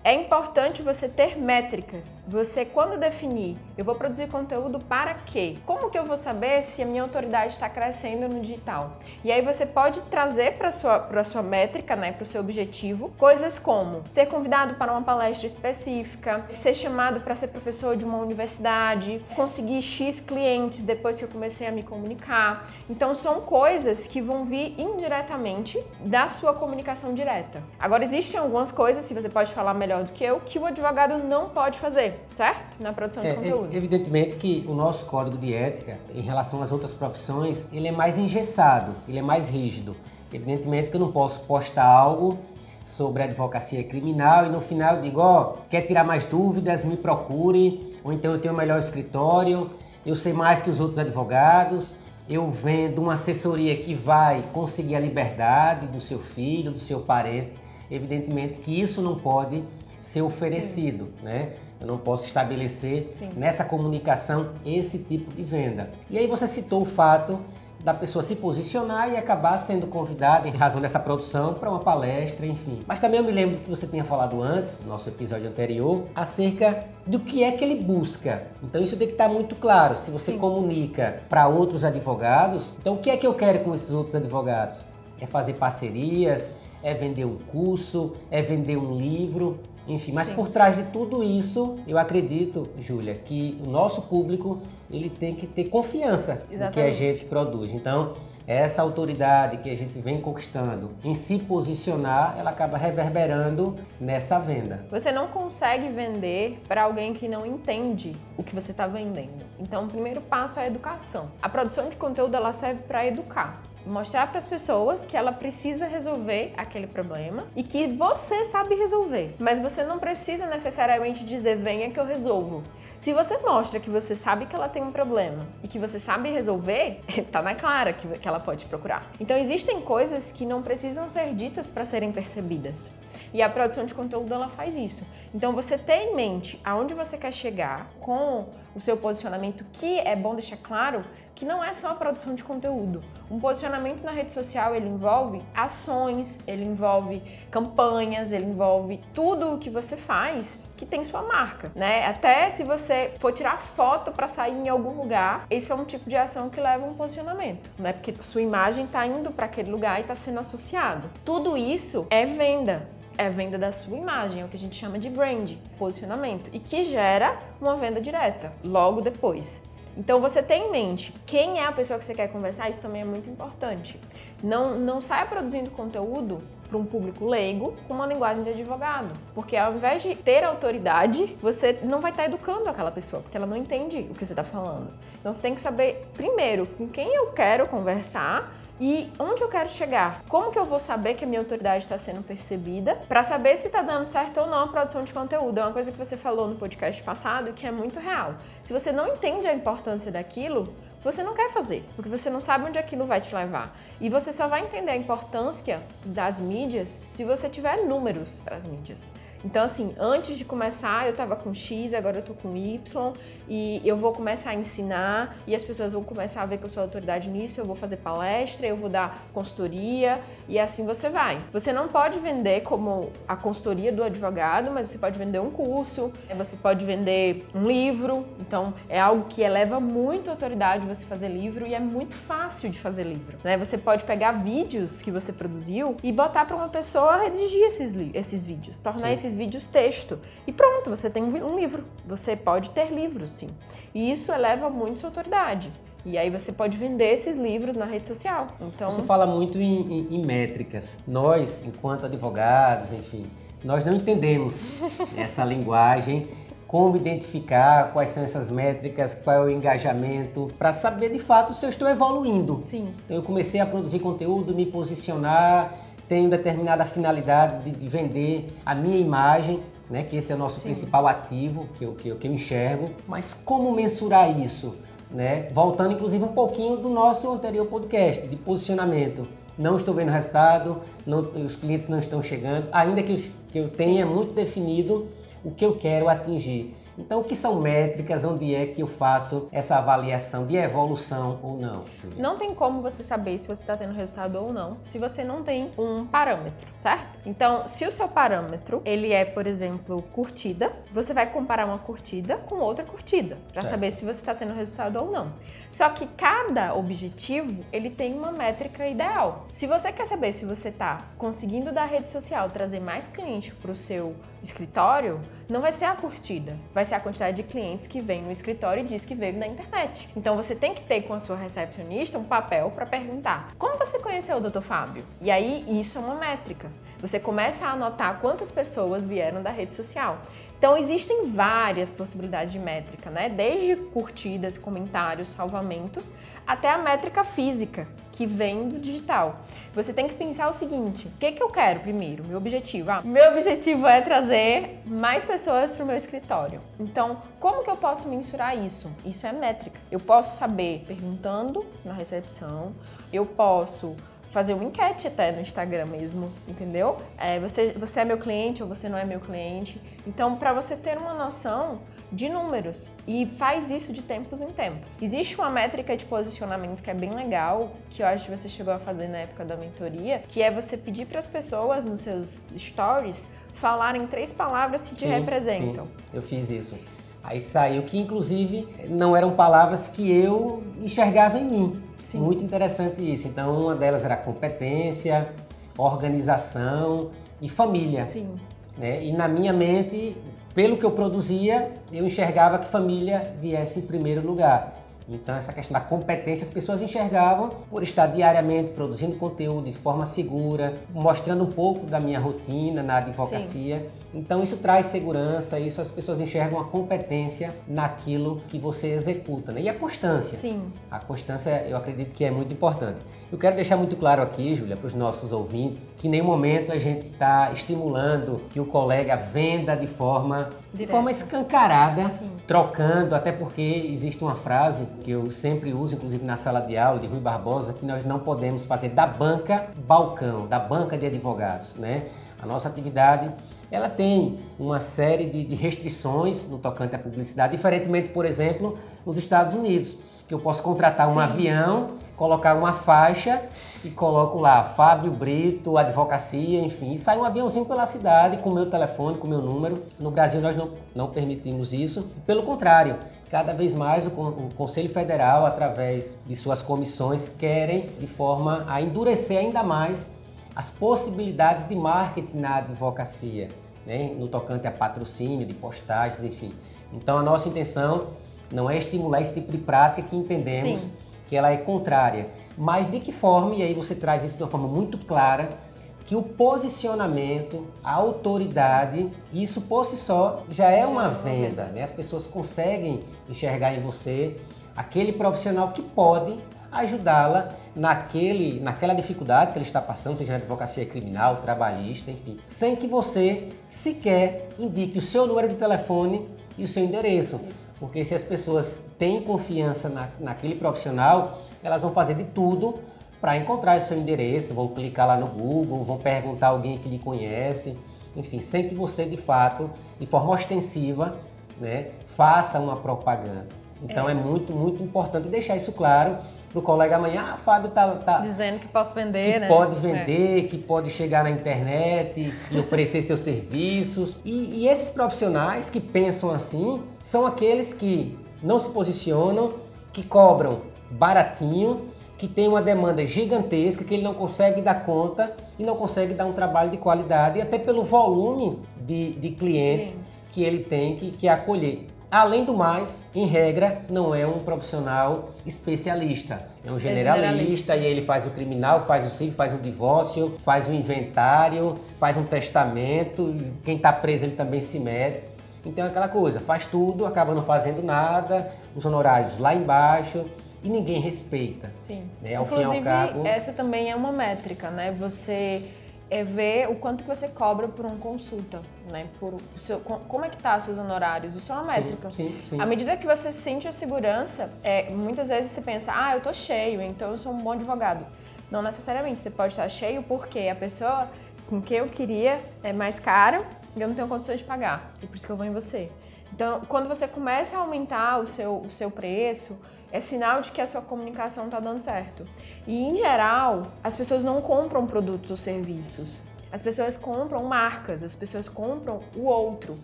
É 0.05 0.13
importante 0.13 0.81
você 0.81 1.07
ter 1.07 1.37
métricas. 1.37 2.21
Você, 2.27 2.65
quando 2.65 2.99
definir, 2.99 3.55
eu 3.77 3.85
vou 3.85 3.95
produzir 3.95 4.27
conteúdo 4.27 4.77
para 4.77 5.13
quê? 5.13 5.55
Como 5.65 5.89
que 5.89 5.97
eu 5.97 6.03
vou 6.03 6.17
saber 6.17 6.61
se 6.61 6.81
a 6.81 6.85
minha 6.85 7.03
autoridade 7.03 7.53
está 7.53 7.69
crescendo 7.69 8.27
no 8.27 8.41
digital? 8.41 8.97
E 9.23 9.31
aí 9.31 9.41
você 9.41 9.65
pode 9.65 10.01
trazer 10.01 10.57
para 10.57 10.73
sua 10.73 10.99
para 10.99 11.23
sua 11.23 11.41
métrica, 11.41 11.95
né, 11.95 12.11
para 12.11 12.23
o 12.23 12.25
seu 12.25 12.41
objetivo, 12.41 13.13
coisas 13.17 13.57
como 13.57 14.03
ser 14.09 14.25
convidado 14.25 14.73
para 14.73 14.91
uma 14.91 15.03
palestra 15.03 15.47
específica, 15.47 16.43
ser 16.51 16.73
chamado 16.73 17.21
para 17.21 17.33
ser 17.33 17.47
professor 17.47 17.95
de 17.95 18.03
uma 18.03 18.17
universidade, 18.17 19.21
conseguir 19.37 19.81
X 19.81 20.19
clientes 20.19 20.83
depois 20.83 21.17
que 21.17 21.23
eu 21.23 21.29
comecei 21.29 21.65
a 21.65 21.71
me 21.71 21.81
comunicar. 21.81 22.69
Então 22.89 23.15
são 23.15 23.39
coisas 23.39 24.05
que 24.05 24.21
vão 24.21 24.43
vir 24.43 24.75
indiretamente 24.77 25.81
da 26.01 26.27
sua 26.27 26.53
comunicação 26.53 27.13
direta. 27.13 27.63
Agora 27.79 28.03
existem 28.03 28.37
algumas 28.37 28.69
coisas, 28.69 29.05
se 29.05 29.13
você 29.13 29.29
pode 29.29 29.53
falar 29.53 29.73
melhor 29.73 29.92
melhor 29.93 30.03
do 30.03 30.11
que 30.11 30.23
eu, 30.23 30.39
que 30.39 30.57
o 30.57 30.65
advogado 30.65 31.17
não 31.23 31.49
pode 31.49 31.77
fazer, 31.77 32.19
certo? 32.29 32.81
Na 32.81 32.91
produção 32.91 33.21
de 33.21 33.29
é, 33.29 33.33
conteúdo. 33.33 33.73
É, 33.73 33.77
evidentemente 33.77 34.37
que 34.37 34.65
o 34.67 34.73
nosso 34.73 35.05
código 35.05 35.37
de 35.37 35.53
ética, 35.53 35.97
em 36.13 36.21
relação 36.21 36.61
às 36.61 36.71
outras 36.71 36.93
profissões, 36.93 37.69
ele 37.71 37.87
é 37.87 37.91
mais 37.91 38.17
engessado, 38.17 38.93
ele 39.07 39.19
é 39.19 39.21
mais 39.21 39.49
rígido. 39.49 39.95
Evidentemente 40.31 40.89
que 40.89 40.95
eu 40.95 40.99
não 40.99 41.11
posso 41.11 41.41
postar 41.41 41.85
algo 41.85 42.39
sobre 42.83 43.23
advocacia 43.23 43.83
criminal 43.83 44.47
e 44.47 44.49
no 44.49 44.59
final 44.59 44.95
eu 44.95 45.01
digo, 45.01 45.21
ó, 45.21 45.41
oh, 45.41 45.69
quer 45.69 45.81
tirar 45.81 46.03
mais 46.03 46.25
dúvidas, 46.25 46.83
me 46.83 46.97
procure, 46.97 47.95
ou 48.03 48.11
então 48.11 48.31
eu 48.31 48.39
tenho 48.39 48.53
o 48.53 48.57
melhor 48.57 48.79
escritório, 48.79 49.69
eu 50.05 50.15
sei 50.15 50.33
mais 50.33 50.61
que 50.61 50.69
os 50.69 50.79
outros 50.79 50.97
advogados, 50.99 51.95
eu 52.27 52.49
vendo 52.49 53.01
uma 53.01 53.13
assessoria 53.13 53.75
que 53.77 53.93
vai 53.93 54.43
conseguir 54.51 54.95
a 54.95 54.99
liberdade 54.99 55.87
do 55.87 56.01
seu 56.01 56.19
filho, 56.19 56.71
do 56.71 56.79
seu 56.79 57.01
parente. 57.01 57.55
Evidentemente 57.91 58.57
que 58.57 58.79
isso 58.81 59.01
não 59.01 59.15
pode 59.15 59.63
ser 60.03 60.21
oferecido, 60.21 61.05
Sim. 61.05 61.25
né? 61.25 61.53
Eu 61.79 61.87
não 61.87 61.97
posso 61.97 62.25
estabelecer 62.25 63.13
Sim. 63.17 63.29
nessa 63.37 63.63
comunicação 63.63 64.49
esse 64.65 64.99
tipo 64.99 65.33
de 65.33 65.43
venda. 65.43 65.89
E 66.09 66.17
aí 66.17 66.27
você 66.27 66.45
citou 66.45 66.81
o 66.81 66.85
fato 66.85 67.39
da 67.83 67.93
pessoa 67.93 68.21
se 68.21 68.35
posicionar 68.35 69.11
e 69.11 69.17
acabar 69.17 69.57
sendo 69.57 69.87
convidada 69.87 70.47
em 70.47 70.51
razão 70.51 70.79
dessa 70.81 70.99
produção 70.99 71.53
para 71.53 71.69
uma 71.69 71.79
palestra, 71.79 72.45
enfim. 72.45 72.79
Mas 72.85 72.99
também 72.99 73.19
eu 73.19 73.25
me 73.25 73.31
lembro 73.31 73.57
do 73.57 73.61
que 73.61 73.69
você 73.69 73.87
tinha 73.87 74.03
falado 74.03 74.41
antes, 74.41 74.79
no 74.81 74.87
nosso 74.87 75.09
episódio 75.09 75.47
anterior, 75.49 76.03
acerca 76.15 76.85
do 77.05 77.19
que 77.19 77.43
é 77.43 77.51
que 77.51 77.63
ele 77.63 77.81
busca. 77.83 78.43
Então 78.61 78.81
isso 78.81 78.95
tem 78.97 79.07
que 79.07 79.13
estar 79.13 79.27
muito 79.27 79.55
claro. 79.55 79.95
Se 79.95 80.11
você 80.11 80.33
Sim. 80.33 80.37
comunica 80.37 81.21
para 81.29 81.47
outros 81.47 81.83
advogados, 81.83 82.73
então 82.79 82.95
o 82.95 82.97
que 82.97 83.09
é 83.09 83.17
que 83.17 83.27
eu 83.27 83.33
quero 83.33 83.59
com 83.59 83.73
esses 83.73 83.91
outros 83.91 84.15
advogados? 84.15 84.83
É 85.19 85.25
fazer 85.25 85.53
parcerias, 85.53 86.53
é 86.81 86.93
vender 86.93 87.25
um 87.25 87.37
curso, 87.37 88.13
é 88.29 88.41
vender 88.41 88.77
um 88.77 88.93
livro. 88.95 89.59
Enfim, 89.87 90.11
mas 90.13 90.27
Sim. 90.27 90.35
por 90.35 90.49
trás 90.49 90.77
de 90.77 90.83
tudo 90.83 91.23
isso, 91.23 91.75
eu 91.87 91.97
acredito, 91.97 92.69
Júlia, 92.79 93.15
que 93.15 93.61
o 93.65 93.69
nosso 93.69 94.03
público 94.03 94.61
ele 94.89 95.09
tem 95.09 95.35
que 95.35 95.47
ter 95.47 95.65
confiança 95.65 96.43
Exatamente. 96.49 96.65
no 96.65 96.71
que 96.71 96.79
a 96.79 96.91
gente 96.91 97.25
produz. 97.25 97.73
Então, 97.73 98.13
essa 98.45 98.81
autoridade 98.81 99.57
que 99.57 99.69
a 99.69 99.75
gente 99.75 99.97
vem 99.99 100.19
conquistando 100.19 100.91
em 101.03 101.13
se 101.13 101.39
posicionar, 101.39 102.35
ela 102.37 102.49
acaba 102.49 102.77
reverberando 102.77 103.77
nessa 103.99 104.37
venda. 104.39 104.85
Você 104.91 105.11
não 105.11 105.27
consegue 105.27 105.87
vender 105.89 106.61
para 106.67 106.83
alguém 106.83 107.13
que 107.13 107.27
não 107.27 107.45
entende 107.45 108.15
o 108.37 108.43
que 108.43 108.53
você 108.53 108.71
está 108.71 108.85
vendendo. 108.85 109.45
Então, 109.59 109.85
o 109.85 109.87
primeiro 109.87 110.21
passo 110.21 110.59
é 110.59 110.63
a 110.63 110.67
educação. 110.67 111.31
A 111.41 111.47
produção 111.47 111.89
de 111.89 111.95
conteúdo 111.95 112.35
ela 112.35 112.51
serve 112.51 112.81
para 112.83 113.05
educar 113.07 113.61
mostrar 113.85 114.27
para 114.27 114.37
as 114.37 114.45
pessoas 114.45 115.05
que 115.05 115.15
ela 115.15 115.31
precisa 115.31 115.85
resolver 115.85 116.53
aquele 116.57 116.87
problema 116.87 117.45
e 117.55 117.63
que 117.63 117.87
você 117.87 118.45
sabe 118.45 118.75
resolver. 118.75 119.35
Mas 119.39 119.59
você 119.59 119.83
não 119.83 119.99
precisa 119.99 120.45
necessariamente 120.45 121.23
dizer 121.23 121.57
venha 121.57 121.89
que 121.89 121.99
eu 121.99 122.05
resolvo. 122.05 122.63
Se 123.03 123.11
você 123.11 123.37
mostra 123.39 123.81
que 123.81 123.89
você 123.89 124.15
sabe 124.15 124.45
que 124.45 124.55
ela 124.55 124.69
tem 124.69 124.81
um 124.81 124.91
problema 124.91 125.45
e 125.61 125.67
que 125.67 125.77
você 125.77 125.99
sabe 125.99 126.29
resolver, 126.29 127.01
tá 127.31 127.41
na 127.41 127.53
clara 127.53 127.91
que, 127.91 128.07
que 128.07 128.27
ela 128.27 128.39
pode 128.39 128.65
procurar. 128.65 129.05
Então 129.19 129.37
existem 129.37 129.81
coisas 129.81 130.31
que 130.31 130.45
não 130.45 130.61
precisam 130.61 131.09
ser 131.09 131.33
ditas 131.33 131.69
para 131.69 131.83
serem 131.83 132.13
percebidas. 132.13 132.89
E 133.33 133.41
a 133.41 133.49
produção 133.49 133.85
de 133.85 133.93
conteúdo 133.93 134.33
ela 134.33 134.49
faz 134.49 134.75
isso. 134.75 135.05
Então 135.33 135.53
você 135.53 135.77
ter 135.77 136.03
em 136.03 136.15
mente 136.15 136.61
aonde 136.63 136.93
você 136.93 137.17
quer 137.17 137.33
chegar 137.33 137.89
com 137.99 138.47
o 138.75 138.79
seu 138.79 138.95
posicionamento, 138.95 139.65
que 139.73 139.99
é 139.99 140.15
bom 140.15 140.35
deixar 140.35 140.57
claro 140.57 141.03
que 141.35 141.45
não 141.45 141.63
é 141.63 141.73
só 141.73 141.89
a 141.89 141.95
produção 141.95 142.35
de 142.35 142.43
conteúdo. 142.43 143.01
Um 143.29 143.39
posicionamento 143.39 144.03
na 144.03 144.11
rede 144.11 144.31
social 144.31 144.75
ele 144.75 144.87
envolve 144.87 145.41
ações, 145.53 146.39
ele 146.47 146.63
envolve 146.63 147.21
campanhas, 147.49 148.31
ele 148.31 148.45
envolve 148.45 148.99
tudo 149.13 149.55
o 149.55 149.57
que 149.57 149.69
você 149.69 149.97
faz 149.97 150.61
que 150.77 150.85
tem 150.85 151.03
sua 151.03 151.23
marca, 151.23 151.71
né? 151.75 152.05
Até 152.05 152.49
se 152.49 152.63
você 152.63 153.13
for 153.19 153.31
tirar 153.31 153.59
foto 153.59 154.11
para 154.11 154.27
sair 154.27 154.53
em 154.53 154.69
algum 154.69 155.01
lugar, 155.01 155.45
esse 155.49 155.71
é 155.71 155.75
um 155.75 155.85
tipo 155.85 156.09
de 156.09 156.15
ação 156.15 156.49
que 156.49 156.59
leva 156.59 156.85
um 156.85 156.93
posicionamento, 156.93 157.69
né? 157.79 157.93
Porque 157.93 158.13
sua 158.21 158.41
imagem 158.41 158.85
está 158.85 159.05
indo 159.07 159.31
para 159.31 159.45
aquele 159.45 159.71
lugar 159.71 159.97
e 159.97 160.01
está 160.01 160.15
sendo 160.15 160.39
associado. 160.39 161.09
Tudo 161.25 161.57
isso 161.57 162.05
é 162.09 162.25
venda 162.25 162.92
é 163.17 163.29
venda 163.29 163.57
da 163.57 163.71
sua 163.71 163.97
imagem, 163.97 164.41
é 164.41 164.45
o 164.45 164.47
que 164.47 164.55
a 164.55 164.59
gente 164.59 164.75
chama 164.75 164.99
de 164.99 165.09
brand, 165.09 165.51
posicionamento, 165.77 166.49
e 166.53 166.59
que 166.59 166.85
gera 166.85 167.37
uma 167.61 167.75
venda 167.75 168.01
direta 168.01 168.51
logo 168.63 169.01
depois. 169.01 169.61
Então 169.95 170.19
você 170.19 170.41
tem 170.41 170.67
em 170.67 170.71
mente 170.71 171.13
quem 171.25 171.59
é 171.59 171.65
a 171.65 171.71
pessoa 171.71 171.99
que 171.99 172.05
você 172.05 172.15
quer 172.15 172.27
conversar, 172.27 172.69
isso 172.69 172.81
também 172.81 173.01
é 173.01 173.05
muito 173.05 173.29
importante. 173.29 173.99
Não, 174.43 174.77
não 174.77 174.99
saia 174.99 175.25
produzindo 175.25 175.69
conteúdo 175.69 176.41
para 176.67 176.77
um 176.77 176.85
público 176.85 177.25
leigo 177.25 177.75
com 177.87 177.93
uma 177.93 178.07
linguagem 178.07 178.43
de 178.43 178.49
advogado, 178.49 179.13
porque 179.35 179.55
ao 179.55 179.75
invés 179.75 180.01
de 180.01 180.15
ter 180.15 180.43
autoridade, 180.43 181.37
você 181.39 181.79
não 181.83 182.01
vai 182.01 182.09
estar 182.09 182.25
educando 182.25 182.67
aquela 182.67 182.89
pessoa, 182.89 183.21
porque 183.21 183.37
ela 183.37 183.45
não 183.45 183.55
entende 183.55 184.07
o 184.09 184.15
que 184.15 184.25
você 184.25 184.33
está 184.33 184.43
falando. 184.43 184.91
Então 185.19 185.31
você 185.31 185.41
tem 185.41 185.53
que 185.53 185.61
saber 185.61 186.07
primeiro 186.13 186.65
com 186.65 186.87
quem 186.87 187.13
eu 187.13 187.27
quero 187.27 187.67
conversar 187.69 188.51
e 188.81 189.11
onde 189.19 189.41
eu 189.41 189.47
quero 189.47 189.69
chegar? 189.69 190.23
Como 190.27 190.51
que 190.51 190.57
eu 190.57 190.65
vou 190.65 190.79
saber 190.79 191.13
que 191.13 191.23
a 191.23 191.27
minha 191.27 191.39
autoridade 191.39 191.83
está 191.83 191.97
sendo 191.97 192.23
percebida 192.23 192.95
para 193.07 193.21
saber 193.21 193.55
se 193.57 193.67
está 193.67 193.81
dando 193.81 194.05
certo 194.05 194.39
ou 194.39 194.47
não 194.47 194.63
a 194.63 194.67
produção 194.67 195.03
de 195.03 195.13
conteúdo? 195.13 195.59
É 195.59 195.63
uma 195.63 195.71
coisa 195.71 195.91
que 195.91 195.97
você 195.97 196.17
falou 196.17 196.47
no 196.47 196.55
podcast 196.55 197.01
passado 197.03 197.53
que 197.53 197.67
é 197.67 197.71
muito 197.71 197.99
real. 197.99 198.35
Se 198.63 198.73
você 198.73 198.91
não 198.91 199.07
entende 199.07 199.47
a 199.47 199.53
importância 199.53 200.11
daquilo, 200.11 200.73
você 201.03 201.21
não 201.21 201.35
quer 201.35 201.51
fazer, 201.51 201.85
porque 201.95 202.09
você 202.09 202.29
não 202.29 202.41
sabe 202.41 202.67
onde 202.67 202.79
aquilo 202.79 203.05
vai 203.05 203.21
te 203.21 203.33
levar. 203.35 203.77
E 204.01 204.09
você 204.09 204.31
só 204.31 204.47
vai 204.47 204.61
entender 204.61 204.91
a 204.91 204.97
importância 204.97 205.81
das 206.05 206.39
mídias 206.39 206.99
se 207.11 207.23
você 207.23 207.49
tiver 207.49 207.85
números 207.85 208.39
para 208.39 208.55
as 208.55 208.63
mídias. 208.63 209.03
Então, 209.45 209.61
assim, 209.61 209.93
antes 209.99 210.37
de 210.37 210.45
começar, 210.45 211.05
eu 211.05 211.11
estava 211.11 211.35
com 211.35 211.53
X, 211.53 211.93
agora 211.93 212.17
eu 212.17 212.21
estou 212.21 212.35
com 212.35 212.55
Y, 212.55 213.13
e 213.49 213.81
eu 213.83 213.97
vou 213.97 214.13
começar 214.13 214.51
a 214.51 214.55
ensinar, 214.55 215.35
e 215.45 215.55
as 215.55 215.63
pessoas 215.63 215.91
vão 215.93 216.03
começar 216.03 216.41
a 216.41 216.45
ver 216.45 216.57
que 216.57 216.65
eu 216.65 216.69
sou 216.69 216.81
autoridade 216.81 217.29
nisso, 217.29 217.59
eu 217.59 217.65
vou 217.65 217.75
fazer 217.75 217.97
palestra, 217.97 218.65
eu 218.67 218.77
vou 218.77 218.89
dar 218.89 219.25
consultoria, 219.33 220.21
e 220.47 220.57
assim 220.57 220.85
você 220.85 221.09
vai. 221.09 221.41
Você 221.51 221.73
não 221.73 221.87
pode 221.87 222.19
vender 222.19 222.61
como 222.61 223.11
a 223.27 223.35
consultoria 223.35 223.91
do 223.91 224.03
advogado, 224.03 224.71
mas 224.71 224.89
você 224.89 224.97
pode 224.97 225.19
vender 225.19 225.39
um 225.39 225.51
curso, 225.51 226.11
você 226.37 226.55
pode 226.55 226.85
vender 226.85 227.45
um 227.53 227.63
livro, 227.63 228.25
então 228.39 228.73
é 228.87 228.99
algo 228.99 229.25
que 229.25 229.41
eleva 229.41 229.79
muito 229.79 230.29
a 230.29 230.33
autoridade 230.33 230.85
você 230.85 231.05
fazer 231.05 231.27
livro, 231.27 231.67
e 231.67 231.73
é 231.73 231.79
muito 231.79 232.15
fácil 232.15 232.69
de 232.69 232.79
fazer 232.79 233.03
livro, 233.03 233.37
né? 233.43 233.57
Você 233.57 233.77
pode 233.77 234.03
pegar 234.05 234.31
vídeos 234.31 235.01
que 235.01 235.11
você 235.11 235.33
produziu 235.33 235.97
e 236.01 236.11
botar 236.11 236.45
para 236.45 236.55
uma 236.55 236.69
pessoa 236.69 237.17
redigir 237.17 237.63
esses, 237.63 237.93
esses 238.13 238.45
vídeos, 238.45 238.79
tornar 238.79 239.07
Sim. 239.07 239.13
esses 239.13 239.33
esses 239.33 239.35
vídeos 239.35 239.67
texto. 239.67 240.19
E 240.45 240.51
pronto, 240.51 240.89
você 240.89 241.09
tem 241.09 241.23
um 241.23 241.57
livro. 241.57 241.83
Você 242.05 242.35
pode 242.35 242.69
ter 242.69 242.91
livros, 242.91 243.32
sim. 243.33 243.47
E 243.93 244.11
isso 244.11 244.31
eleva 244.31 244.69
muito 244.69 244.99
sua 244.99 245.09
autoridade. 245.09 245.71
E 246.05 246.17
aí 246.17 246.29
você 246.29 246.51
pode 246.51 246.77
vender 246.77 247.13
esses 247.13 247.37
livros 247.37 247.75
na 247.75 247.85
rede 247.85 248.07
social. 248.07 248.47
Então... 248.59 248.91
Você 248.91 249.03
fala 249.03 249.25
muito 249.25 249.57
em, 249.57 249.81
em, 249.99 250.15
em 250.15 250.25
métricas. 250.25 250.97
Nós, 251.07 251.63
enquanto 251.65 252.05
advogados, 252.05 252.91
enfim, 252.91 253.25
nós 253.63 253.85
não 253.85 253.93
entendemos 253.93 254.67
essa 255.15 255.43
linguagem 255.45 256.27
como 256.67 256.97
identificar 256.97 257.93
quais 257.93 258.09
são 258.09 258.23
essas 258.23 258.49
métricas, 258.49 259.13
qual 259.13 259.35
é 259.35 259.39
o 259.41 259.49
engajamento, 259.49 260.51
para 260.57 260.73
saber 260.73 261.09
de 261.09 261.19
fato 261.19 261.53
se 261.53 261.63
eu 261.63 261.69
estou 261.69 261.87
evoluindo. 261.87 262.61
Sim. 262.63 262.93
Então 263.05 263.15
eu 263.15 263.21
comecei 263.21 263.59
a 263.59 263.65
produzir 263.65 263.99
conteúdo, 263.99 264.55
me 264.55 264.65
posicionar, 264.65 265.75
tenho 266.09 266.27
determinada 266.29 266.83
finalidade 266.83 267.63
de, 267.63 267.77
de 267.77 267.87
vender 267.87 268.47
a 268.65 268.73
minha 268.73 268.97
imagem, 268.97 269.61
né, 269.93 270.01
que 270.01 270.15
esse 270.15 270.31
é 270.31 270.35
o 270.35 270.39
nosso 270.39 270.55
Sim. 270.55 270.63
principal 270.63 271.05
ativo, 271.05 271.67
que 271.77 271.85
eu, 271.85 271.93
que, 271.93 272.07
eu, 272.09 272.15
que 272.15 272.27
eu 272.27 272.33
enxergo. 272.33 272.89
Mas 273.07 273.31
como 273.31 273.71
mensurar 273.71 274.39
isso? 274.39 274.73
Né? 275.11 275.47
Voltando 275.51 275.93
inclusive 275.93 276.23
um 276.23 276.33
pouquinho 276.33 276.77
do 276.77 276.89
nosso 276.89 277.31
anterior 277.31 277.67
podcast 277.67 278.25
de 278.27 278.35
posicionamento. 278.35 279.27
Não 279.55 279.75
estou 279.75 279.93
vendo 279.93 280.09
resultado, 280.09 280.81
não, 281.05 281.19
os 281.19 281.55
clientes 281.55 281.87
não 281.89 281.99
estão 281.99 282.23
chegando, 282.23 282.69
ainda 282.71 283.03
que, 283.03 283.13
os, 283.13 283.29
que 283.51 283.59
eu 283.59 283.69
tenha 283.69 284.03
muito 284.03 284.33
definido 284.33 285.07
o 285.45 285.51
que 285.51 285.63
eu 285.63 285.75
quero 285.75 286.09
atingir. 286.09 286.73
Então, 286.97 287.21
o 287.21 287.23
que 287.23 287.35
são 287.35 287.59
métricas? 287.59 288.23
Onde 288.23 288.53
é 288.53 288.65
que 288.67 288.81
eu 288.81 288.87
faço 288.87 289.47
essa 289.51 289.77
avaliação 289.77 290.45
de 290.45 290.55
evolução 290.55 291.39
ou 291.41 291.57
não? 291.57 291.85
Julia? 292.01 292.21
Não 292.21 292.37
tem 292.37 292.53
como 292.53 292.81
você 292.81 293.03
saber 293.03 293.37
se 293.37 293.47
você 293.47 293.61
está 293.61 293.75
tendo 293.75 293.93
resultado 293.93 294.35
ou 294.35 294.53
não, 294.53 294.77
se 294.85 294.97
você 294.97 295.23
não 295.23 295.43
tem 295.43 295.71
um 295.77 296.05
parâmetro, 296.05 296.67
certo? 296.77 297.19
Então, 297.25 297.67
se 297.67 297.85
o 297.85 297.91
seu 297.91 298.07
parâmetro 298.07 298.81
ele 298.85 299.11
é, 299.11 299.25
por 299.25 299.47
exemplo, 299.47 300.01
curtida, 300.13 300.71
você 300.91 301.13
vai 301.13 301.31
comparar 301.31 301.65
uma 301.65 301.79
curtida 301.79 302.37
com 302.37 302.55
outra 302.55 302.85
curtida 302.85 303.37
para 303.51 303.63
saber 303.63 303.91
se 303.91 304.05
você 304.05 304.19
está 304.19 304.35
tendo 304.35 304.53
resultado 304.53 304.97
ou 304.97 305.11
não. 305.11 305.31
Só 305.73 305.89
que 305.89 306.05
cada 306.05 306.75
objetivo 306.75 307.63
ele 307.73 307.89
tem 307.89 308.13
uma 308.13 308.31
métrica 308.31 308.87
ideal. 308.87 309.47
Se 309.53 309.65
você 309.65 309.91
quer 309.91 310.05
saber 310.05 310.31
se 310.31 310.45
você 310.45 310.69
está 310.69 311.01
conseguindo 311.17 311.71
da 311.71 311.83
rede 311.83 312.11
social 312.11 312.47
trazer 312.51 312.79
mais 312.79 313.07
cliente 313.07 313.51
para 313.55 313.71
o 313.71 313.75
seu 313.75 314.15
escritório, 314.43 315.19
não 315.53 315.61
vai 315.61 315.71
ser 315.71 315.85
a 315.85 315.95
curtida, 315.95 316.57
vai 316.73 316.83
ser 316.83 316.95
a 316.95 316.99
quantidade 316.99 317.37
de 317.37 317.43
clientes 317.43 317.85
que 317.85 318.01
vem 318.01 318.23
no 318.23 318.31
escritório 318.31 318.83
e 318.83 318.87
diz 318.87 319.05
que 319.05 319.13
veio 319.13 319.37
na 319.37 319.45
internet. 319.45 320.09
Então 320.15 320.35
você 320.35 320.55
tem 320.55 320.73
que 320.73 320.81
ter 320.81 321.03
com 321.03 321.13
a 321.13 321.19
sua 321.19 321.35
recepcionista 321.35 322.17
um 322.17 322.23
papel 322.23 322.71
para 322.71 322.87
perguntar: 322.87 323.51
como 323.59 323.77
você 323.77 323.99
conheceu 323.99 324.37
o 324.37 324.41
Dr. 324.41 324.61
Fábio? 324.61 325.05
E 325.21 325.29
aí 325.29 325.63
isso 325.79 325.99
é 325.99 326.01
uma 326.01 326.15
métrica. 326.15 326.71
Você 326.99 327.19
começa 327.19 327.67
a 327.67 327.73
anotar 327.73 328.19
quantas 328.19 328.51
pessoas 328.51 329.05
vieram 329.05 329.43
da 329.43 329.51
rede 329.51 329.75
social. 329.75 330.17
Então 330.63 330.77
existem 330.77 331.29
várias 331.29 331.91
possibilidades 331.91 332.53
de 332.53 332.57
métrica, 332.57 333.09
né? 333.09 333.27
Desde 333.27 333.75
curtidas, 333.75 334.57
comentários, 334.57 335.27
salvamentos, 335.27 336.13
até 336.47 336.69
a 336.69 336.77
métrica 336.77 337.25
física, 337.25 337.85
que 338.13 338.25
vem 338.25 338.69
do 338.69 338.79
digital. 338.79 339.41
Você 339.75 339.91
tem 339.91 340.07
que 340.07 340.13
pensar 340.13 340.49
o 340.49 340.53
seguinte: 340.53 341.05
o 341.05 341.11
que, 341.19 341.33
que 341.33 341.43
eu 341.43 341.49
quero 341.49 341.81
primeiro? 341.81 342.23
Meu 342.25 342.37
objetivo. 342.37 342.91
Ah, 342.91 343.01
meu 343.03 343.31
objetivo 343.31 343.85
é 343.85 343.99
trazer 343.99 344.79
mais 344.85 345.25
pessoas 345.25 345.69
para 345.69 345.83
o 345.83 345.85
meu 345.85 345.97
escritório. 345.97 346.61
Então, 346.79 347.21
como 347.41 347.61
que 347.61 347.69
eu 347.69 347.75
posso 347.75 348.07
mensurar 348.07 348.57
isso? 348.57 348.89
Isso 349.03 349.27
é 349.27 349.33
métrica. 349.33 349.77
Eu 349.91 349.99
posso 349.99 350.37
saber 350.37 350.85
perguntando 350.87 351.65
na 351.83 351.91
recepção, 351.91 352.73
eu 353.11 353.25
posso 353.25 353.97
fazer 354.33 354.55
uma 354.55 354.63
enquete 354.63 355.07
até 355.07 355.31
no 355.31 355.39
Instagram 355.39 355.85
mesmo, 355.85 356.31
entendeu? 356.47 356.97
É, 357.19 357.39
você, 357.39 357.71
você 357.73 357.99
é 357.99 358.05
meu 358.05 358.17
cliente 358.17 358.63
ou 358.63 358.67
você 358.67 358.89
não 358.89 358.97
é 358.97 359.05
meu 359.05 359.19
cliente. 359.19 359.79
Então, 360.07 360.35
para 360.37 360.51
você 360.51 360.75
ter 360.75 360.97
uma 360.97 361.13
noção 361.13 361.81
de 362.11 362.27
números 362.27 362.89
e 363.07 363.27
faz 363.37 363.69
isso 363.69 363.93
de 363.93 364.01
tempos 364.01 364.41
em 364.41 364.47
tempos. 364.47 364.99
Existe 364.99 365.35
uma 365.35 365.51
métrica 365.51 365.95
de 365.95 366.05
posicionamento 366.05 366.81
que 366.81 366.89
é 366.89 366.93
bem 366.95 367.13
legal, 367.13 367.73
que 367.91 368.01
eu 368.01 368.07
acho 368.07 368.25
que 368.25 368.31
você 368.31 368.49
chegou 368.49 368.73
a 368.73 368.79
fazer 368.79 369.07
na 369.07 369.19
época 369.19 369.45
da 369.45 369.55
mentoria, 369.55 370.23
que 370.27 370.41
é 370.41 370.49
você 370.49 370.75
pedir 370.77 371.05
para 371.05 371.19
as 371.19 371.27
pessoas 371.27 371.85
nos 371.85 372.01
seus 372.01 372.43
stories 372.57 373.27
falarem 373.53 374.07
três 374.07 374.31
palavras 374.31 374.81
que 374.81 374.95
te 374.95 375.01
sim, 375.01 375.09
representam. 375.09 375.85
Sim, 375.85 375.91
eu 376.11 376.21
fiz 376.23 376.49
isso. 376.49 376.75
Aí 377.23 377.39
saiu 377.39 377.83
que, 377.83 377.99
inclusive, 377.99 378.67
não 378.89 379.15
eram 379.15 379.31
palavras 379.31 379.87
que 379.87 380.11
eu 380.11 380.63
enxergava 380.81 381.37
em 381.37 381.45
mim. 381.45 381.83
Sim. 382.13 382.19
Muito 382.19 382.43
interessante 382.43 383.01
isso. 383.01 383.27
Então, 383.27 383.63
uma 383.63 383.75
delas 383.75 384.05
era 384.05 384.15
competência, 384.15 385.33
organização 385.75 387.09
e 387.41 387.49
família. 387.49 388.07
Sim. 388.07 388.29
Né? 388.77 389.03
E 389.03 389.11
na 389.11 389.27
minha 389.27 389.51
mente, 389.51 390.15
pelo 390.53 390.77
que 390.77 390.85
eu 390.85 390.91
produzia, 390.91 391.71
eu 391.91 392.05
enxergava 392.05 392.59
que 392.59 392.67
família 392.67 393.33
viesse 393.41 393.79
em 393.79 393.81
primeiro 393.81 394.25
lugar. 394.25 394.82
Então, 395.07 395.35
essa 395.35 395.51
questão 395.51 395.73
da 395.73 395.81
competência, 395.81 396.45
as 396.45 396.49
pessoas 396.49 396.81
enxergavam 396.81 397.49
por 397.69 397.83
estar 397.83 398.07
diariamente 398.07 398.71
produzindo 398.71 399.15
conteúdo 399.15 399.65
de 399.65 399.77
forma 399.77 400.05
segura, 400.05 400.75
mostrando 400.93 401.43
um 401.43 401.51
pouco 401.51 401.85
da 401.85 401.99
minha 401.99 402.19
rotina 402.19 402.81
na 402.81 402.97
advocacia. 402.97 403.79
Sim. 403.79 404.03
Então, 404.13 404.43
isso 404.43 404.57
traz 404.57 404.85
segurança, 404.87 405.59
isso 405.59 405.81
as 405.81 405.89
pessoas 405.89 406.19
enxergam 406.19 406.59
a 406.59 406.65
competência 406.65 407.55
naquilo 407.67 408.41
que 408.47 408.59
você 408.59 408.89
executa. 408.89 409.51
Né? 409.51 409.61
E 409.61 409.69
a 409.69 409.73
constância. 409.73 410.37
Sim. 410.37 410.61
A 410.89 410.99
constância, 410.99 411.65
eu 411.67 411.75
acredito 411.75 412.13
que 412.13 412.23
é 412.23 412.29
muito 412.29 412.53
importante. 412.53 413.01
Eu 413.31 413.37
quero 413.37 413.55
deixar 413.55 413.75
muito 413.75 413.95
claro 413.95 414.21
aqui, 414.21 414.55
Júlia, 414.55 414.77
para 414.77 414.85
os 414.85 414.93
nossos 414.93 415.31
ouvintes, 415.31 415.89
que 415.97 416.07
em 416.07 416.11
nenhum 416.11 416.25
momento 416.25 416.71
a 416.71 416.77
gente 416.77 417.01
está 417.01 417.51
estimulando 417.51 418.41
que 418.51 418.59
o 418.59 418.65
colega 418.65 419.15
venda 419.15 419.75
de 419.75 419.87
forma, 419.87 420.51
de 420.73 420.85
forma 420.85 421.09
escancarada, 421.09 422.09
Sim. 422.09 422.31
trocando, 422.45 423.15
até 423.15 423.31
porque 423.31 423.89
existe 423.91 424.23
uma 424.23 424.35
frase 424.35 424.87
que 425.03 425.11
eu 425.11 425.29
sempre 425.29 425.73
uso, 425.73 425.95
inclusive 425.95 426.23
na 426.23 426.37
sala 426.37 426.61
de 426.61 426.77
aula 426.77 426.99
de 426.99 427.07
Rui 427.07 427.19
Barbosa, 427.19 427.73
que 427.73 427.85
nós 427.85 428.05
não 428.05 428.19
podemos 428.19 428.65
fazer 428.65 428.89
da 428.89 429.05
banca 429.05 429.67
balcão, 429.85 430.47
da 430.47 430.57
banca 430.57 430.97
de 430.97 431.05
advogados, 431.05 431.75
né? 431.75 432.07
A 432.41 432.45
nossa 432.45 432.67
atividade 432.67 433.31
ela 433.69 433.89
tem 433.89 434.39
uma 434.59 434.79
série 434.79 435.25
de, 435.25 435.43
de 435.43 435.55
restrições 435.55 436.47
no 436.47 436.57
tocante 436.59 436.95
à 436.95 436.99
publicidade, 436.99 437.55
diferentemente, 437.55 438.09
por 438.09 438.23
exemplo, 438.25 438.77
nos 439.05 439.17
Estados 439.17 439.53
Unidos, 439.53 439.97
que 440.27 440.33
eu 440.33 440.39
posso 440.39 440.61
contratar 440.61 441.09
um 441.09 441.15
Sim. 441.15 441.19
avião, 441.19 441.91
colocar 442.15 442.55
uma 442.55 442.73
faixa 442.73 443.43
e 443.83 443.89
coloco 443.89 444.39
lá 444.39 444.63
Fábio 444.63 445.11
Brito, 445.11 445.77
advocacia, 445.77 446.59
enfim, 446.61 446.93
e 446.93 446.97
sai 446.97 447.17
um 447.17 447.23
aviãozinho 447.23 447.65
pela 447.65 447.85
cidade 447.85 448.37
com 448.37 448.51
meu 448.51 448.69
telefone, 448.69 449.17
com 449.17 449.27
meu 449.27 449.41
número. 449.41 449.83
No 449.99 450.11
Brasil 450.11 450.41
nós 450.41 450.55
não, 450.55 450.71
não 450.95 451.07
permitimos 451.09 451.73
isso. 451.73 452.07
Pelo 452.25 452.43
contrário, 452.43 452.97
cada 453.29 453.53
vez 453.53 453.73
mais 453.73 454.05
o, 454.05 454.09
o 454.09 454.49
Conselho 454.55 454.89
Federal, 454.89 455.45
através 455.45 456.17
de 456.25 456.35
suas 456.35 456.61
comissões, 456.61 457.27
querem 457.27 457.89
de 457.99 458.07
forma 458.07 458.63
a 458.67 458.81
endurecer 458.81 459.37
ainda 459.37 459.63
mais 459.63 460.09
as 460.55 460.69
possibilidades 460.69 461.67
de 461.67 461.75
marketing 461.75 462.37
na 462.37 462.57
advocacia, 462.57 463.49
né? 463.85 464.13
no 464.15 464.27
tocante 464.27 464.67
a 464.67 464.71
patrocínio, 464.71 465.47
de 465.47 465.53
postagens, 465.53 466.23
enfim. 466.23 466.53
Então 466.93 467.17
a 467.17 467.23
nossa 467.23 467.49
intenção 467.49 468.09
não 468.51 468.69
é 468.69 468.77
estimular 468.77 469.19
esse 469.19 469.33
tipo 469.33 469.51
de 469.51 469.57
prática 469.57 470.03
que 470.03 470.15
entendemos 470.15 470.81
Sim. 470.81 470.91
Que 471.33 471.37
ela 471.37 471.51
é 471.51 471.57
contrária, 471.57 472.27
mas 472.55 472.85
de 472.85 472.99
que 472.99 473.11
forma, 473.11 473.55
e 473.55 473.63
aí 473.63 473.73
você 473.73 473.95
traz 473.95 474.23
isso 474.23 474.37
de 474.37 474.43
uma 474.43 474.49
forma 474.49 474.67
muito 474.67 474.99
clara, 474.99 475.57
que 476.05 476.15
o 476.15 476.21
posicionamento, 476.21 477.65
a 477.83 477.91
autoridade, 477.91 479.09
isso 479.33 479.61
por 479.61 479.83
si 479.83 479.95
só 479.95 480.43
já 480.47 480.69
é 480.69 480.85
uma 480.85 481.09
venda. 481.09 481.63
Né? 481.73 481.81
As 481.81 481.91
pessoas 481.91 482.27
conseguem 482.27 482.99
enxergar 483.27 483.73
em 483.73 483.81
você 483.81 484.37
aquele 484.75 485.11
profissional 485.11 485.71
que 485.71 485.81
pode 485.81 486.37
ajudá-la 486.71 487.53
naquele, 487.75 488.59
naquela 488.59 488.93
dificuldade 488.93 489.53
que 489.53 489.57
ele 489.57 489.65
está 489.65 489.81
passando, 489.81 490.17
seja 490.17 490.33
na 490.33 490.37
advocacia 490.37 490.85
criminal, 490.85 491.37
trabalhista, 491.37 492.11
enfim, 492.11 492.37
sem 492.45 492.75
que 492.75 492.85
você 492.85 493.49
sequer 493.65 494.49
indique 494.59 494.99
o 494.99 495.01
seu 495.01 495.25
número 495.25 495.47
de 495.47 495.55
telefone 495.55 496.27
e 496.59 496.63
o 496.63 496.67
seu 496.67 496.83
endereço. 496.83 497.39
Isso. 497.49 497.72
Porque 497.83 498.01
se 498.05 498.15
as 498.15 498.23
pessoas 498.23 498.79
têm 498.97 499.21
confiança 499.21 499.89
na, 499.89 500.07
naquele 500.17 500.55
profissional, 500.55 501.41
elas 501.61 501.81
vão 501.81 501.91
fazer 501.91 502.13
de 502.13 502.23
tudo 502.23 502.79
para 503.19 503.35
encontrar 503.35 503.77
o 503.77 503.81
seu 503.81 503.97
endereço, 503.97 504.53
vão 504.53 504.69
clicar 504.69 505.05
lá 505.05 505.17
no 505.17 505.27
Google, 505.27 505.83
vão 505.83 505.97
perguntar 505.97 506.47
a 506.47 506.49
alguém 506.51 506.77
que 506.77 506.87
lhe 506.87 506.97
conhece, 506.97 507.77
enfim, 508.15 508.39
sem 508.39 508.69
que 508.69 508.73
você 508.73 509.03
de 509.03 509.17
fato, 509.17 509.69
de 509.99 510.05
forma 510.05 510.31
ostensiva, 510.31 511.17
né, 511.59 511.87
faça 512.05 512.57
uma 512.57 512.77
propaganda. 512.77 513.49
Então 513.81 514.07
é, 514.07 514.13
é 514.13 514.15
muito, 514.15 514.53
muito 514.53 514.81
importante 514.81 515.27
deixar 515.27 515.57
isso 515.57 515.73
claro 515.73 516.19
para 516.53 516.59
o 516.59 516.61
colega 516.61 516.97
amanhã, 516.97 517.31
ah, 517.33 517.37
Fábio 517.37 517.71
tá, 517.71 517.95
tá 517.95 518.19
dizendo 518.19 518.59
que 518.59 518.67
posso 518.67 518.93
vender, 518.93 519.33
que 519.33 519.39
né? 519.39 519.47
Pode 519.47 519.75
vender, 519.79 520.45
é. 520.45 520.47
que 520.47 520.57
pode 520.57 520.91
chegar 520.91 521.23
na 521.23 521.31
internet 521.31 522.31
e 522.51 522.59
oferecer 522.59 523.01
seus 523.01 523.21
serviços. 523.21 524.15
E, 524.23 524.61
e 524.61 524.67
esses 524.67 524.87
profissionais 524.87 525.71
que 525.71 525.79
pensam 525.79 526.29
assim 526.29 526.83
são 527.01 527.25
aqueles 527.25 527.73
que 527.73 528.15
não 528.41 528.59
se 528.59 528.69
posicionam, 528.69 529.53
que 529.91 530.03
cobram 530.03 530.61
baratinho 530.91 531.91
que 532.19 532.27
tem 532.27 532.47
uma 532.47 532.61
demanda 532.61 533.05
gigantesca 533.05 533.83
que 533.83 533.95
ele 533.95 534.03
não 534.03 534.13
consegue 534.13 534.61
dar 534.61 534.85
conta 534.85 535.35
e 535.59 535.63
não 535.63 535.75
consegue 535.75 536.13
dar 536.13 536.25
um 536.25 536.31
trabalho 536.31 536.69
de 536.69 536.77
qualidade, 536.77 537.41
até 537.41 537.57
pelo 537.57 537.83
volume 537.83 538.59
de, 538.79 539.11
de 539.13 539.31
clientes 539.31 539.93
Sim. 539.93 540.03
que 540.31 540.43
ele 540.43 540.59
tem 540.59 540.95
que, 540.95 541.11
que 541.11 541.27
acolher. 541.27 541.87
Além 542.13 542.45
do 542.45 542.53
mais, 542.53 543.03
em 543.15 543.25
regra, 543.25 543.81
não 543.89 544.13
é 544.13 544.23
um 544.23 544.37
profissional 544.37 545.31
especialista. 545.47 546.45
É 546.63 546.71
um 546.71 546.79
generalista, 546.79 547.25
é 547.25 547.31
generalista. 547.31 547.75
e 547.75 547.85
ele 547.87 548.03
faz 548.03 548.27
o 548.27 548.29
criminal, 548.29 548.85
faz 548.85 549.03
o 549.07 549.09
civil, 549.09 549.33
faz 549.33 549.51
o 549.51 549.57
divórcio, 549.57 550.37
faz 550.43 550.67
o 550.67 550.71
inventário, 550.71 551.79
faz 551.99 552.15
um 552.15 552.23
testamento. 552.23 553.35
Quem 553.63 553.77
está 553.77 553.91
preso 553.91 554.25
ele 554.25 554.35
também 554.35 554.61
se 554.61 554.77
mete. 554.79 555.25
Então 555.65 555.85
é 555.85 555.87
aquela 555.87 556.07
coisa, 556.07 556.39
faz 556.39 556.67
tudo, 556.67 557.07
acaba 557.07 557.33
não 557.33 557.41
fazendo 557.41 557.81
nada, 557.81 558.51
os 558.75 558.85
honorários 558.85 559.39
lá 559.39 559.55
embaixo 559.55 560.23
e 560.61 560.69
ninguém 560.69 561.01
respeita. 561.01 561.71
Sim. 561.87 562.03
Né? 562.21 562.35
Ao 562.35 562.43
Inclusive, 562.43 562.69
fim 562.69 562.77
ao 562.77 562.83
cabo... 562.83 563.25
essa 563.25 563.51
também 563.51 563.89
é 563.89 563.95
uma 563.95 564.11
métrica, 564.11 564.69
né? 564.69 564.95
Você 564.99 565.63
é 566.09 566.23
ver 566.23 566.69
o 566.69 566.75
quanto 566.75 567.03
que 567.03 567.09
você 567.09 567.27
cobra 567.27 567.67
por 567.67 567.85
uma 567.85 567.97
consulta, 567.97 568.61
né? 568.91 569.07
Por 569.19 569.39
seu, 569.57 569.79
como 569.79 570.25
é 570.25 570.29
que 570.29 570.37
tá 570.37 570.59
seus 570.59 570.77
honorários? 570.77 571.35
Isso 571.35 571.51
é 571.51 571.55
uma 571.55 571.63
métrica. 571.63 572.11
Sim, 572.11 572.29
sim, 572.39 572.45
sim. 572.45 572.61
À 572.61 572.65
medida 572.65 572.95
que 572.97 573.05
você 573.05 573.31
sente 573.31 573.67
a 573.67 573.71
segurança, 573.71 574.51
é, 574.63 574.89
muitas 574.91 575.29
vezes 575.29 575.51
você 575.51 575.61
pensa, 575.61 575.91
ah, 575.95 576.15
eu 576.15 576.21
tô 576.21 576.33
cheio, 576.33 576.81
então 576.81 577.11
eu 577.11 577.17
sou 577.17 577.31
um 577.31 577.37
bom 577.37 577.53
advogado. 577.53 578.05
Não 578.51 578.61
necessariamente, 578.61 579.19
você 579.19 579.31
pode 579.31 579.53
estar 579.53 579.67
cheio 579.69 580.03
porque 580.03 580.39
a 580.39 580.55
pessoa 580.55 581.09
com 581.47 581.61
quem 581.61 581.77
eu 581.77 581.87
queria 581.87 582.39
é 582.63 582.71
mais 582.71 582.99
caro 582.99 583.45
e 583.75 583.81
eu 583.81 583.87
não 583.87 583.95
tenho 583.95 584.07
condições 584.07 584.39
de 584.39 584.45
pagar. 584.45 584.93
E 585.01 585.07
por 585.07 585.15
isso 585.15 585.25
que 585.25 585.31
eu 585.31 585.37
vou 585.37 585.45
em 585.45 585.51
você. 585.51 585.89
Então, 586.31 586.61
quando 586.67 586.87
você 586.87 587.07
começa 587.07 587.57
a 587.57 587.59
aumentar 587.59 588.19
o 588.19 588.25
seu, 588.25 588.57
o 588.57 588.69
seu 588.69 588.89
preço, 588.89 589.57
é 589.93 589.99
sinal 589.99 590.41
de 590.41 590.51
que 590.51 590.59
a 590.59 590.65
sua 590.65 590.81
comunicação 590.81 591.45
está 591.45 591.59
dando 591.59 591.79
certo. 591.79 592.25
E 592.65 592.83
em 592.83 592.97
geral, 592.97 593.67
as 593.83 593.95
pessoas 593.95 594.23
não 594.23 594.41
compram 594.41 594.87
produtos 594.87 595.29
ou 595.29 595.37
serviços. 595.37 596.19
As 596.51 596.63
pessoas 596.63 596.97
compram 596.97 597.43
marcas, 597.43 598.01
as 598.01 598.15
pessoas 598.15 598.49
compram 598.49 598.99
o 599.15 599.25
outro. 599.25 599.77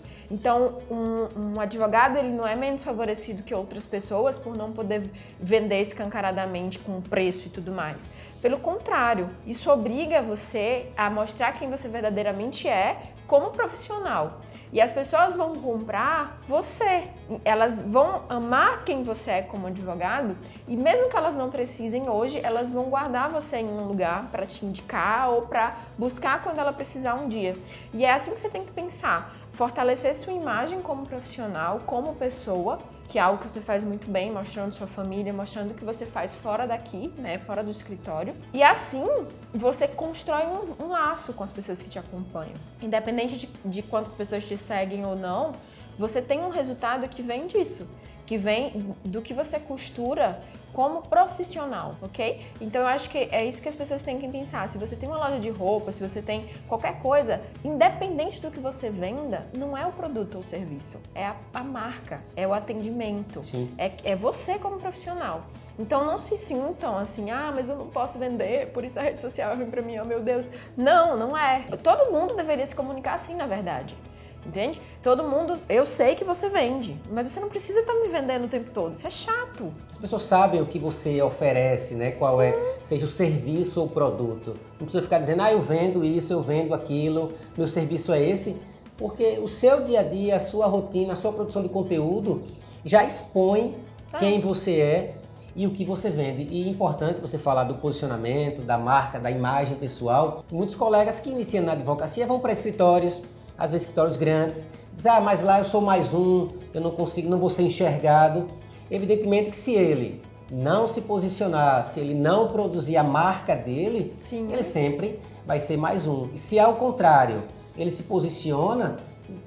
Então, 0.29 0.79
um, 0.89 1.53
um, 1.53 1.59
advogado 1.59 2.17
ele 2.17 2.29
não 2.29 2.45
é 2.45 2.55
menos 2.55 2.83
favorecido 2.83 3.43
que 3.43 3.53
outras 3.53 3.85
pessoas 3.85 4.37
por 4.37 4.57
não 4.57 4.71
poder 4.71 5.09
vender 5.39 5.81
escancaradamente 5.81 6.79
com 6.79 7.01
preço 7.01 7.47
e 7.47 7.49
tudo 7.49 7.71
mais. 7.71 8.09
Pelo 8.41 8.59
contrário, 8.59 9.29
isso 9.45 9.69
obriga 9.69 10.23
você 10.23 10.91
a 10.97 11.07
mostrar 11.09 11.51
quem 11.53 11.69
você 11.69 11.87
verdadeiramente 11.87 12.67
é 12.67 12.97
como 13.27 13.51
profissional. 13.51 14.41
E 14.71 14.79
as 14.79 14.91
pessoas 14.91 15.35
vão 15.35 15.55
comprar 15.55 16.38
você. 16.47 17.05
Elas 17.43 17.79
vão 17.79 18.23
amar 18.29 18.83
quem 18.83 19.01
você 19.03 19.31
é 19.31 19.41
como 19.41 19.67
advogado 19.67 20.38
e 20.67 20.75
mesmo 20.75 21.09
que 21.09 21.17
elas 21.17 21.35
não 21.35 21.49
precisem 21.49 22.09
hoje, 22.09 22.39
elas 22.43 22.71
vão 22.71 22.85
guardar 22.85 23.29
você 23.29 23.57
em 23.57 23.67
um 23.67 23.88
lugar 23.88 24.27
para 24.31 24.45
te 24.45 24.65
indicar 24.65 25.29
ou 25.31 25.43
para 25.43 25.75
buscar 25.97 26.43
quando 26.43 26.59
ela 26.59 26.71
precisar 26.71 27.15
um 27.15 27.27
dia. 27.27 27.57
E 27.93 28.05
é 28.05 28.13
assim 28.13 28.33
que 28.33 28.39
você 28.39 28.49
tem 28.49 28.63
que 28.63 28.71
pensar 28.71 29.33
fortalecer 29.59 30.15
sua 30.15 30.31
imagem 30.31 30.81
como 30.81 31.05
profissional, 31.05 31.81
como 31.85 32.15
pessoa, 32.15 32.79
que 33.09 33.17
é 33.17 33.21
algo 33.21 33.41
que 33.41 33.49
você 33.49 33.59
faz 33.59 33.83
muito 33.83 34.09
bem, 34.09 34.31
mostrando 34.31 34.71
sua 34.71 34.85
família, 34.85 35.33
mostrando 35.33 35.71
o 35.71 35.73
que 35.73 35.83
você 35.83 36.05
faz 36.05 36.35
fora 36.35 36.67
daqui, 36.67 37.11
né, 37.17 37.39
fora 37.39 37.63
do 37.63 37.71
escritório. 37.71 38.35
E 38.53 38.61
assim 38.61 39.03
você 39.51 39.87
constrói 39.87 40.43
um, 40.45 40.85
um 40.85 40.89
laço 40.89 41.33
com 41.33 41.43
as 41.43 41.51
pessoas 41.51 41.81
que 41.81 41.89
te 41.89 41.97
acompanham. 41.97 42.53
Independente 42.79 43.35
de, 43.35 43.49
de 43.65 43.81
quantas 43.81 44.13
pessoas 44.13 44.45
te 44.45 44.55
seguem 44.55 45.03
ou 45.07 45.15
não, 45.15 45.53
você 45.97 46.21
tem 46.21 46.39
um 46.39 46.49
resultado 46.49 47.09
que 47.09 47.23
vem 47.23 47.47
disso, 47.47 47.87
que 48.29 48.38
vem 48.38 48.93
do 49.03 49.24
que 49.24 49.33
você 49.33 49.59
costura 49.59 50.39
como 50.71 51.01
profissional, 51.01 51.95
ok? 52.00 52.45
Então 52.62 52.81
eu 52.81 52.88
acho 52.88 53.09
que 53.09 53.17
é 53.17 53.43
isso 53.43 53.59
que 53.59 53.67
as 53.67 53.74
pessoas 53.75 54.03
têm 54.03 54.19
que 54.19 54.27
pensar. 54.27 54.69
Se 54.69 54.77
você 54.77 54.95
tem 54.95 55.09
uma 55.09 55.17
loja 55.17 55.39
de 55.39 55.50
roupa, 55.50 55.91
se 55.91 56.00
você 56.00 56.21
tem 56.21 56.48
qualquer 56.67 57.00
coisa, 57.00 57.41
independente 57.65 58.39
do 58.39 58.51
que 58.51 58.59
você 58.59 58.91
venda, 58.91 59.48
não 59.51 59.75
é 59.75 59.83
o 59.88 59.91
produto 59.91 60.36
ou 60.36 60.41
o 60.41 60.43
serviço, 60.43 61.00
é 61.15 61.25
a, 61.25 61.36
a 61.55 61.63
marca, 61.63 62.21
é 62.36 62.48
o 62.48 62.53
atendimento, 62.53 63.41
é, 63.79 63.93
é 64.03 64.15
você 64.15 64.59
como 64.59 64.77
profissional. 64.77 65.45
Então 65.79 66.05
não 66.05 66.19
se 66.19 66.38
sintam 66.38 67.00
assim, 67.00 67.31
ah, 67.31 67.51
mas 67.55 67.67
eu 67.67 67.77
não 67.77 67.88
posso 67.88 68.19
vender, 68.19 68.67
por 68.67 68.83
isso 68.83 69.00
a 69.00 69.01
rede 69.01 69.24
social 69.24 69.57
vem 69.57 69.71
para 69.71 69.81
mim, 69.81 69.98
oh 69.98 70.05
meu 70.05 70.21
Deus. 70.21 70.48
Não, 70.77 71.17
não 71.17 71.36
é. 71.36 71.63
Todo 71.81 72.12
mundo 72.12 72.36
deveria 72.36 72.67
se 72.67 72.75
comunicar 72.75 73.15
assim, 73.15 73.33
na 73.33 73.48
verdade. 73.48 73.98
Entende? 74.46 74.81
Todo 75.03 75.24
mundo, 75.24 75.60
eu 75.67 75.86
sei 75.86 76.15
que 76.15 76.24
você 76.24 76.50
vende, 76.50 77.00
mas 77.12 77.27
você 77.27 77.39
não 77.39 77.50
precisa 77.50 77.81
estar 77.81 77.93
tá 77.93 78.00
me 78.00 78.08
vendendo 78.08 78.46
o 78.46 78.48
tempo 78.48 78.72
todo. 78.72 78.93
Isso 78.93 79.05
é 79.05 79.10
chato. 79.10 79.74
As 79.91 79.98
pessoas 79.98 80.24
sabem 80.24 80.62
o 80.62 80.65
que 80.65 80.79
você 80.79 81.22
oferece, 81.22 81.93
né? 81.93 82.12
Qual 82.12 82.41
é, 82.41 82.53
Sim. 82.53 82.58
é, 82.58 82.75
seja 82.84 83.05
o 83.05 83.10
serviço 83.10 83.79
ou 83.79 83.86
o 83.88 83.89
produto. 83.89 84.55
Não 84.79 84.86
precisa 84.86 85.03
ficar 85.03 85.19
dizendo, 85.19 85.41
ah, 85.41 85.51
eu 85.51 85.62
vendo 85.62 86.03
isso, 86.03 86.31
eu 86.31 86.41
vendo 86.41 86.74
aquilo, 86.74 87.34
meu 87.58 87.67
serviço 87.67 88.12
é 88.12 88.24
esse, 88.24 88.55
porque 88.98 89.39
o 89.41 89.48
seu 89.48 89.81
dia 89.81 90.00
a 90.00 90.03
dia, 90.03 90.38
a 90.38 90.39
sua 90.39 90.67
rotina, 90.67 91.13
a 91.13 91.15
sua 91.15 91.31
produção 91.31 91.62
de 91.62 91.69
conteúdo 91.69 92.43
já 92.84 93.03
expõe 93.03 93.75
ah. 94.12 94.19
quem 94.19 94.39
você 94.39 94.79
é 94.79 95.15
e 95.55 95.67
o 95.67 95.72
que 95.72 95.84
você 95.84 96.10
vende. 96.10 96.48
E 96.50 96.65
é 96.65 96.69
importante 96.69 97.19
você 97.19 97.38
falar 97.38 97.65
do 97.65 97.75
posicionamento, 97.75 98.62
da 98.62 98.77
marca, 98.77 99.19
da 99.19 99.29
imagem 99.29 99.75
pessoal. 99.75 100.43
Muitos 100.51 100.75
colegas 100.75 101.19
que 101.19 101.29
iniciam 101.29 101.65
na 101.65 101.74
advocacia 101.74 102.25
vão 102.25 102.39
para 102.39 102.53
escritórios 102.53 103.22
às 103.59 103.71
vezes 103.71 103.85
escritórios 103.85 104.15
grandes, 104.15 104.65
diz, 104.95 105.05
ah, 105.05 105.19
mas 105.19 105.43
lá 105.43 105.59
eu 105.59 105.63
sou 105.63 105.81
mais 105.81 106.13
um, 106.13 106.47
eu 106.73 106.79
não 106.79 106.91
consigo, 106.91 107.29
não 107.29 107.37
vou 107.37 107.49
ser 107.49 107.63
enxergado. 107.63 108.47
Evidentemente 108.89 109.49
que 109.49 109.55
se 109.55 109.73
ele 109.73 110.21
não 110.51 110.87
se 110.87 111.01
posicionar, 111.01 111.83
se 111.83 111.99
ele 111.99 112.13
não 112.13 112.47
produzir 112.47 112.97
a 112.97 113.03
marca 113.03 113.55
dele, 113.55 114.15
Sim. 114.21 114.47
ele 114.51 114.63
sempre 114.63 115.19
vai 115.45 115.59
ser 115.59 115.77
mais 115.77 116.07
um. 116.07 116.29
E 116.33 116.37
se 116.37 116.57
ao 116.57 116.75
contrário, 116.75 117.43
ele 117.77 117.91
se 117.91 118.03
posiciona, 118.03 118.97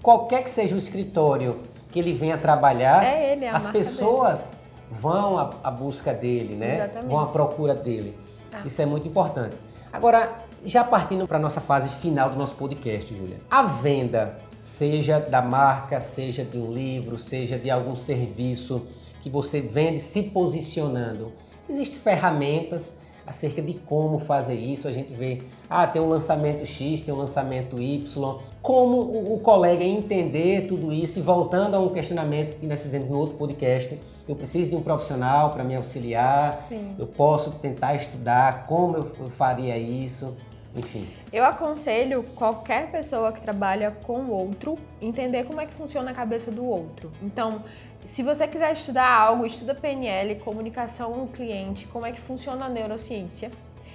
qualquer 0.02 0.44
que 0.44 0.50
seja 0.50 0.74
o 0.74 0.78
escritório 0.78 1.60
que 1.90 1.98
ele 1.98 2.12
venha 2.12 2.38
trabalhar, 2.38 3.04
é 3.04 3.32
ele, 3.32 3.46
as 3.46 3.66
pessoas 3.66 4.50
dele. 4.50 4.62
vão 4.90 5.38
à, 5.38 5.54
à, 5.64 5.70
busca 5.70 6.14
dele, 6.14 6.54
né? 6.54 6.76
Exatamente. 6.76 7.08
Vão 7.08 7.18
à 7.18 7.26
procura 7.26 7.74
dele. 7.74 8.16
Ah. 8.52 8.62
Isso 8.64 8.80
é 8.80 8.86
muito 8.86 9.06
importante. 9.06 9.56
Agora, 9.92 10.32
já 10.64 10.84
partindo 10.84 11.26
para 11.26 11.38
a 11.38 11.40
nossa 11.40 11.60
fase 11.60 11.88
final 11.88 12.30
do 12.30 12.36
nosso 12.36 12.54
podcast, 12.54 13.14
Júlia. 13.14 13.40
A 13.50 13.62
venda, 13.62 14.38
seja 14.60 15.18
da 15.18 15.42
marca, 15.42 16.00
seja 16.00 16.44
de 16.44 16.56
um 16.56 16.72
livro, 16.72 17.18
seja 17.18 17.58
de 17.58 17.70
algum 17.70 17.96
serviço 17.96 18.82
que 19.20 19.30
você 19.30 19.60
vende 19.60 19.98
se 19.98 20.22
posicionando, 20.22 21.32
existem 21.68 21.98
ferramentas 21.98 22.96
acerca 23.26 23.62
de 23.62 23.74
como 23.74 24.18
fazer 24.18 24.56
isso. 24.56 24.88
A 24.88 24.92
gente 24.92 25.14
vê, 25.14 25.42
ah, 25.70 25.86
tem 25.86 26.02
um 26.02 26.08
lançamento 26.08 26.66
X, 26.66 27.00
tem 27.00 27.14
um 27.14 27.16
lançamento 27.16 27.80
Y. 27.80 28.38
Como 28.60 28.96
o, 28.96 29.34
o 29.34 29.38
colega 29.40 29.84
entender 29.84 30.66
tudo 30.66 30.92
isso 30.92 31.18
e 31.18 31.22
voltando 31.22 31.74
a 31.74 31.80
um 31.80 31.88
questionamento 31.88 32.58
que 32.58 32.66
nós 32.66 32.80
fizemos 32.80 33.08
no 33.08 33.16
outro 33.16 33.36
podcast, 33.36 33.98
eu 34.28 34.36
preciso 34.36 34.70
de 34.70 34.76
um 34.76 34.82
profissional 34.82 35.50
para 35.50 35.64
me 35.64 35.74
auxiliar, 35.74 36.64
Sim. 36.68 36.94
eu 36.98 37.06
posso 37.06 37.50
tentar 37.52 37.94
estudar 37.94 38.66
como 38.66 38.96
eu, 38.96 39.12
eu 39.20 39.30
faria 39.30 39.76
isso 39.76 40.36
enfim. 40.74 41.08
Eu 41.32 41.44
aconselho 41.44 42.22
qualquer 42.34 42.90
pessoa 42.90 43.32
que 43.32 43.40
trabalha 43.40 43.90
com 43.90 44.20
o 44.20 44.30
outro 44.30 44.78
entender 45.00 45.44
como 45.44 45.60
é 45.60 45.66
que 45.66 45.74
funciona 45.74 46.10
a 46.10 46.14
cabeça 46.14 46.50
do 46.50 46.64
outro. 46.64 47.10
Então, 47.22 47.62
se 48.06 48.22
você 48.22 48.48
quiser 48.48 48.72
estudar 48.72 49.08
algo, 49.08 49.46
estuda 49.46 49.74
PNL, 49.74 50.36
comunicação 50.36 51.16
no 51.16 51.28
cliente, 51.28 51.86
como 51.86 52.06
é 52.06 52.12
que 52.12 52.20
funciona 52.20 52.66
a 52.66 52.68
neurociência, 52.68 53.50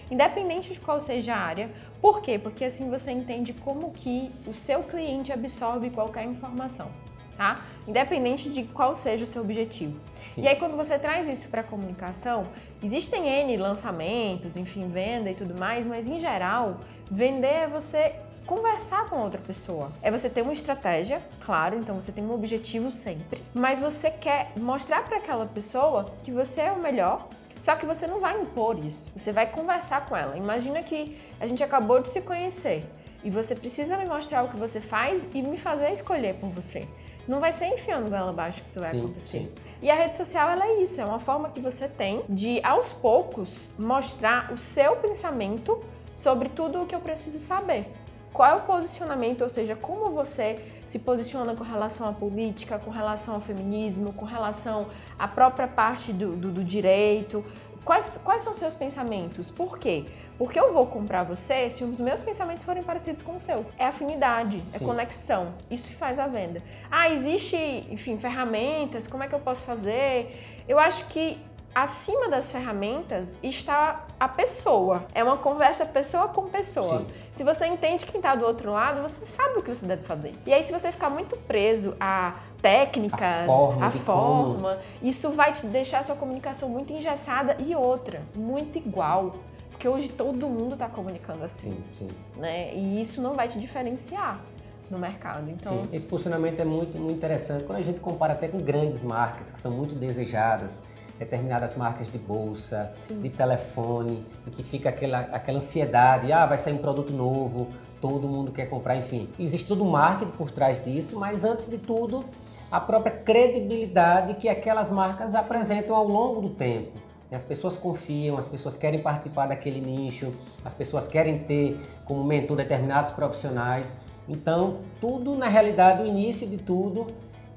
independente 0.09 0.73
de 0.73 0.79
qual 0.79 1.01
seja 1.01 1.35
a 1.35 1.39
área. 1.39 1.69
Por 1.99 2.21
quê? 2.21 2.39
Porque 2.39 2.63
assim 2.63 2.89
você 2.89 3.11
entende 3.11 3.53
como 3.53 3.91
que 3.91 4.31
o 4.45 4.53
seu 4.53 4.83
cliente 4.83 5.33
absorve 5.33 5.89
qualquer 5.89 6.23
informação 6.25 6.89
tá? 7.37 7.61
Independente 7.87 8.49
de 8.49 8.63
qual 8.63 8.95
seja 8.95 9.23
o 9.23 9.27
seu 9.27 9.41
objetivo. 9.41 9.99
Sim. 10.25 10.41
E 10.41 10.47
aí 10.47 10.55
quando 10.57 10.75
você 10.75 10.97
traz 10.97 11.27
isso 11.27 11.47
para 11.47 11.61
a 11.61 11.63
comunicação, 11.63 12.47
existem 12.83 13.27
N 13.27 13.55
lançamentos, 13.57 14.57
enfim, 14.57 14.89
venda 14.89 15.29
e 15.29 15.35
tudo 15.35 15.57
mais, 15.57 15.85
mas 15.85 16.07
em 16.07 16.19
geral, 16.19 16.79
vender 17.09 17.47
é 17.47 17.67
você 17.67 18.15
conversar 18.45 19.09
com 19.09 19.17
outra 19.17 19.39
pessoa. 19.39 19.91
É 20.01 20.09
você 20.09 20.29
ter 20.29 20.41
uma 20.41 20.53
estratégia, 20.53 21.21
claro, 21.45 21.77
então 21.77 21.99
você 21.99 22.11
tem 22.11 22.25
um 22.25 22.33
objetivo 22.33 22.91
sempre, 22.91 23.41
mas 23.53 23.79
você 23.79 24.09
quer 24.09 24.51
mostrar 24.57 25.03
para 25.03 25.17
aquela 25.17 25.45
pessoa 25.45 26.05
que 26.23 26.31
você 26.31 26.61
é 26.61 26.71
o 26.71 26.79
melhor 26.79 27.27
só 27.59 27.75
que 27.75 27.85
você 27.85 28.05
não 28.07 28.19
vai 28.19 28.39
impor 28.39 28.77
isso. 28.77 29.11
Você 29.15 29.31
vai 29.31 29.47
conversar 29.47 30.05
com 30.05 30.15
ela. 30.15 30.37
Imagina 30.37 30.83
que 30.83 31.17
a 31.39 31.47
gente 31.47 31.63
acabou 31.63 31.99
de 31.99 32.07
se 32.09 32.21
conhecer 32.21 32.85
e 33.23 33.29
você 33.29 33.55
precisa 33.55 33.97
me 33.97 34.05
mostrar 34.05 34.43
o 34.43 34.49
que 34.49 34.57
você 34.57 34.79
faz 34.79 35.27
e 35.33 35.41
me 35.41 35.57
fazer 35.57 35.91
escolher 35.91 36.35
por 36.35 36.49
você. 36.49 36.87
Não 37.27 37.39
vai 37.39 37.51
ser 37.51 37.67
enfiando 37.67 38.09
goela 38.09 38.29
abaixo 38.29 38.61
que 38.61 38.69
isso 38.69 38.79
vai 38.79 38.89
sim, 38.89 38.97
acontecer. 38.97 39.39
Sim. 39.39 39.51
E 39.81 39.91
a 39.91 39.95
rede 39.95 40.15
social 40.15 40.49
ela 40.49 40.65
é 40.65 40.81
isso, 40.81 40.99
é 40.99 41.05
uma 41.05 41.19
forma 41.19 41.49
que 41.49 41.59
você 41.59 41.87
tem 41.87 42.23
de 42.27 42.59
aos 42.63 42.93
poucos 42.93 43.69
mostrar 43.77 44.51
o 44.51 44.57
seu 44.57 44.95
pensamento 44.95 45.83
sobre 46.15 46.49
tudo 46.49 46.81
o 46.81 46.85
que 46.85 46.95
eu 46.95 46.99
preciso 46.99 47.39
saber. 47.39 47.85
Qual 48.33 48.49
é 48.49 48.55
o 48.55 48.61
posicionamento, 48.61 49.41
ou 49.41 49.49
seja, 49.49 49.75
como 49.75 50.11
você 50.11 50.63
se 50.87 50.99
posiciona 50.99 51.53
com 51.53 51.63
relação 51.63 52.07
à 52.07 52.13
política, 52.13 52.79
com 52.79 52.89
relação 52.89 53.35
ao 53.35 53.41
feminismo, 53.41 54.13
com 54.13 54.25
relação 54.25 54.87
à 55.19 55.27
própria 55.27 55.67
parte 55.67 56.13
do, 56.13 56.35
do, 56.35 56.49
do 56.49 56.63
direito. 56.63 57.43
Quais, 57.87 58.19
quais 58.21 58.41
são 58.41 58.51
os 58.51 58.57
seus 58.57 58.75
pensamentos? 58.75 59.49
Por 59.49 59.79
quê? 59.79 60.03
Porque 60.37 60.59
eu 60.59 60.73
vou 60.73 60.85
comprar 60.87 61.23
você 61.23 61.69
se 61.69 61.85
os 61.85 62.01
meus 62.01 62.19
pensamentos 62.19 62.65
forem 62.65 62.83
parecidos 62.83 63.23
com 63.23 63.37
o 63.37 63.39
seu. 63.39 63.65
É 63.79 63.85
afinidade, 63.85 64.61
é 64.73 64.77
Sim. 64.77 64.85
conexão. 64.85 65.53
Isso 65.71 65.87
que 65.87 65.95
faz 65.95 66.19
a 66.19 66.27
venda. 66.27 66.61
Ah, 66.91 67.09
existe, 67.09 67.55
enfim, 67.89 68.17
ferramentas, 68.17 69.07
como 69.07 69.23
é 69.23 69.27
que 69.29 69.33
eu 69.33 69.39
posso 69.39 69.63
fazer? 69.63 70.65
Eu 70.67 70.77
acho 70.77 71.05
que 71.05 71.37
acima 71.73 72.27
das 72.27 72.51
ferramentas 72.51 73.33
está 73.41 74.05
a 74.19 74.27
pessoa. 74.27 75.05
É 75.13 75.23
uma 75.23 75.37
conversa 75.37 75.85
pessoa 75.85 76.27
com 76.27 76.49
pessoa. 76.49 76.99
Sim. 76.99 77.07
Se 77.31 77.43
você 77.45 77.67
entende 77.67 78.05
quem 78.05 78.19
está 78.19 78.35
do 78.35 78.45
outro 78.45 78.69
lado, 78.69 79.01
você 79.01 79.25
sabe 79.25 79.59
o 79.59 79.61
que 79.63 79.73
você 79.73 79.85
deve 79.85 80.03
fazer. 80.03 80.33
E 80.45 80.53
aí, 80.53 80.61
se 80.61 80.73
você 80.73 80.91
ficar 80.91 81.09
muito 81.09 81.37
preso 81.37 81.95
a 82.01 82.33
técnicas, 82.61 83.21
a 83.21 83.45
forma, 83.45 83.85
a 83.85 83.91
forma 83.91 84.77
isso 85.01 85.29
vai 85.31 85.53
te 85.53 85.65
deixar 85.67 85.99
a 85.99 86.03
sua 86.03 86.15
comunicação 86.15 86.67
muito 86.69 86.91
engessada 86.91 87.57
e 87.59 87.75
outra, 87.75 88.21
muito 88.35 88.77
igual. 88.77 89.35
Porque 89.69 89.87
hoje 89.87 90.09
todo 90.09 90.47
mundo 90.47 90.73
está 90.73 90.89
comunicando 90.89 91.43
assim. 91.43 91.71
Sim, 91.93 92.07
sim. 92.07 92.09
Né? 92.35 92.73
E 92.73 92.99
isso 92.99 93.21
não 93.21 93.35
vai 93.35 93.47
te 93.47 93.59
diferenciar 93.59 94.41
no 94.89 94.97
mercado. 94.97 95.49
Então... 95.49 95.71
Sim, 95.71 95.89
esse 95.93 96.05
posicionamento 96.05 96.59
é 96.59 96.65
muito, 96.65 96.97
muito 96.97 97.15
interessante. 97.15 97.63
Quando 97.63 97.77
a 97.77 97.83
gente 97.83 97.99
compara 97.99 98.33
até 98.33 98.47
com 98.47 98.57
grandes 98.57 99.03
marcas 99.03 99.51
que 99.51 99.59
são 99.59 99.71
muito 99.71 99.93
desejadas, 99.93 100.81
determinadas 101.19 101.75
marcas 101.75 102.07
de 102.07 102.17
bolsa, 102.17 102.91
Sim. 103.07 103.21
de 103.21 103.29
telefone, 103.29 104.25
em 104.45 104.49
que 104.49 104.63
fica 104.63 104.89
aquela, 104.89 105.19
aquela 105.19 105.57
ansiedade, 105.57 106.31
ah, 106.31 106.45
vai 106.45 106.57
sair 106.57 106.73
um 106.73 106.77
produto 106.77 107.11
novo, 107.11 107.67
todo 108.01 108.27
mundo 108.27 108.51
quer 108.51 108.67
comprar, 108.67 108.95
enfim. 108.95 109.29
Existe 109.39 109.67
todo 109.67 109.83
o 109.83 109.91
marketing 109.91 110.31
por 110.31 110.51
trás 110.51 110.83
disso, 110.83 111.19
mas 111.19 111.43
antes 111.43 111.67
de 111.67 111.77
tudo, 111.77 112.25
a 112.71 112.79
própria 112.79 113.11
credibilidade 113.11 114.35
que 114.35 114.49
aquelas 114.49 114.89
marcas 114.89 115.35
apresentam 115.35 115.95
ao 115.95 116.07
longo 116.07 116.41
do 116.41 116.49
tempo. 116.49 116.91
As 117.31 117.43
pessoas 117.43 117.75
confiam, 117.75 118.37
as 118.37 118.47
pessoas 118.47 118.77
querem 118.77 119.01
participar 119.01 119.47
daquele 119.47 119.81
nicho, 119.81 120.33
as 120.63 120.73
pessoas 120.73 121.07
querem 121.07 121.39
ter 121.39 121.79
como 122.05 122.23
mentor 122.23 122.55
determinados 122.55 123.11
profissionais. 123.11 123.97
Então, 124.29 124.79
tudo 125.01 125.35
na 125.35 125.47
realidade, 125.47 126.03
o 126.03 126.05
início 126.05 126.47
de 126.47 126.57
tudo 126.57 127.07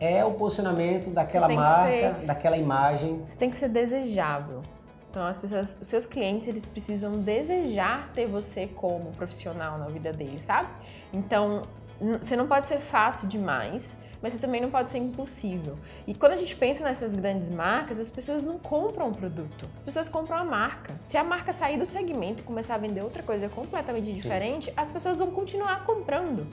é 0.00 0.24
o 0.24 0.32
posicionamento 0.32 1.10
daquela 1.10 1.48
marca, 1.48 2.14
ser, 2.14 2.26
daquela 2.26 2.56
imagem. 2.56 3.22
Você 3.26 3.36
tem 3.36 3.50
que 3.50 3.56
ser 3.56 3.68
desejável. 3.68 4.62
Então, 5.10 5.24
as 5.24 5.38
pessoas, 5.38 5.76
os 5.80 5.86
seus 5.86 6.06
clientes, 6.06 6.48
eles 6.48 6.66
precisam 6.66 7.12
desejar 7.20 8.10
ter 8.12 8.26
você 8.26 8.66
como 8.66 9.10
profissional 9.10 9.76
na 9.78 9.86
vida 9.86 10.12
deles, 10.12 10.44
sabe? 10.44 10.68
Então, 11.12 11.62
você 12.20 12.34
não 12.34 12.46
pode 12.46 12.66
ser 12.66 12.78
fácil 12.78 13.28
demais, 13.28 13.96
mas 14.22 14.32
você 14.32 14.38
também 14.38 14.60
não 14.60 14.70
pode 14.70 14.90
ser 14.90 14.98
impossível. 14.98 15.76
E 16.06 16.14
quando 16.14 16.32
a 16.32 16.36
gente 16.36 16.54
pensa 16.56 16.84
nessas 16.84 17.14
grandes 17.14 17.48
marcas, 17.48 17.98
as 17.98 18.10
pessoas 18.10 18.44
não 18.44 18.58
compram 18.58 19.08
o 19.08 19.12
produto, 19.12 19.68
as 19.74 19.82
pessoas 19.82 20.08
compram 20.08 20.36
a 20.36 20.44
marca. 20.44 20.94
Se 21.02 21.16
a 21.16 21.24
marca 21.24 21.52
sair 21.52 21.78
do 21.78 21.86
segmento 21.86 22.40
e 22.40 22.44
começar 22.44 22.74
a 22.74 22.78
vender 22.78 23.02
outra 23.02 23.22
coisa 23.22 23.48
completamente 23.48 24.12
diferente, 24.12 24.66
Sim. 24.66 24.72
as 24.76 24.90
pessoas 24.90 25.18
vão 25.18 25.30
continuar 25.30 25.84
comprando 25.84 26.46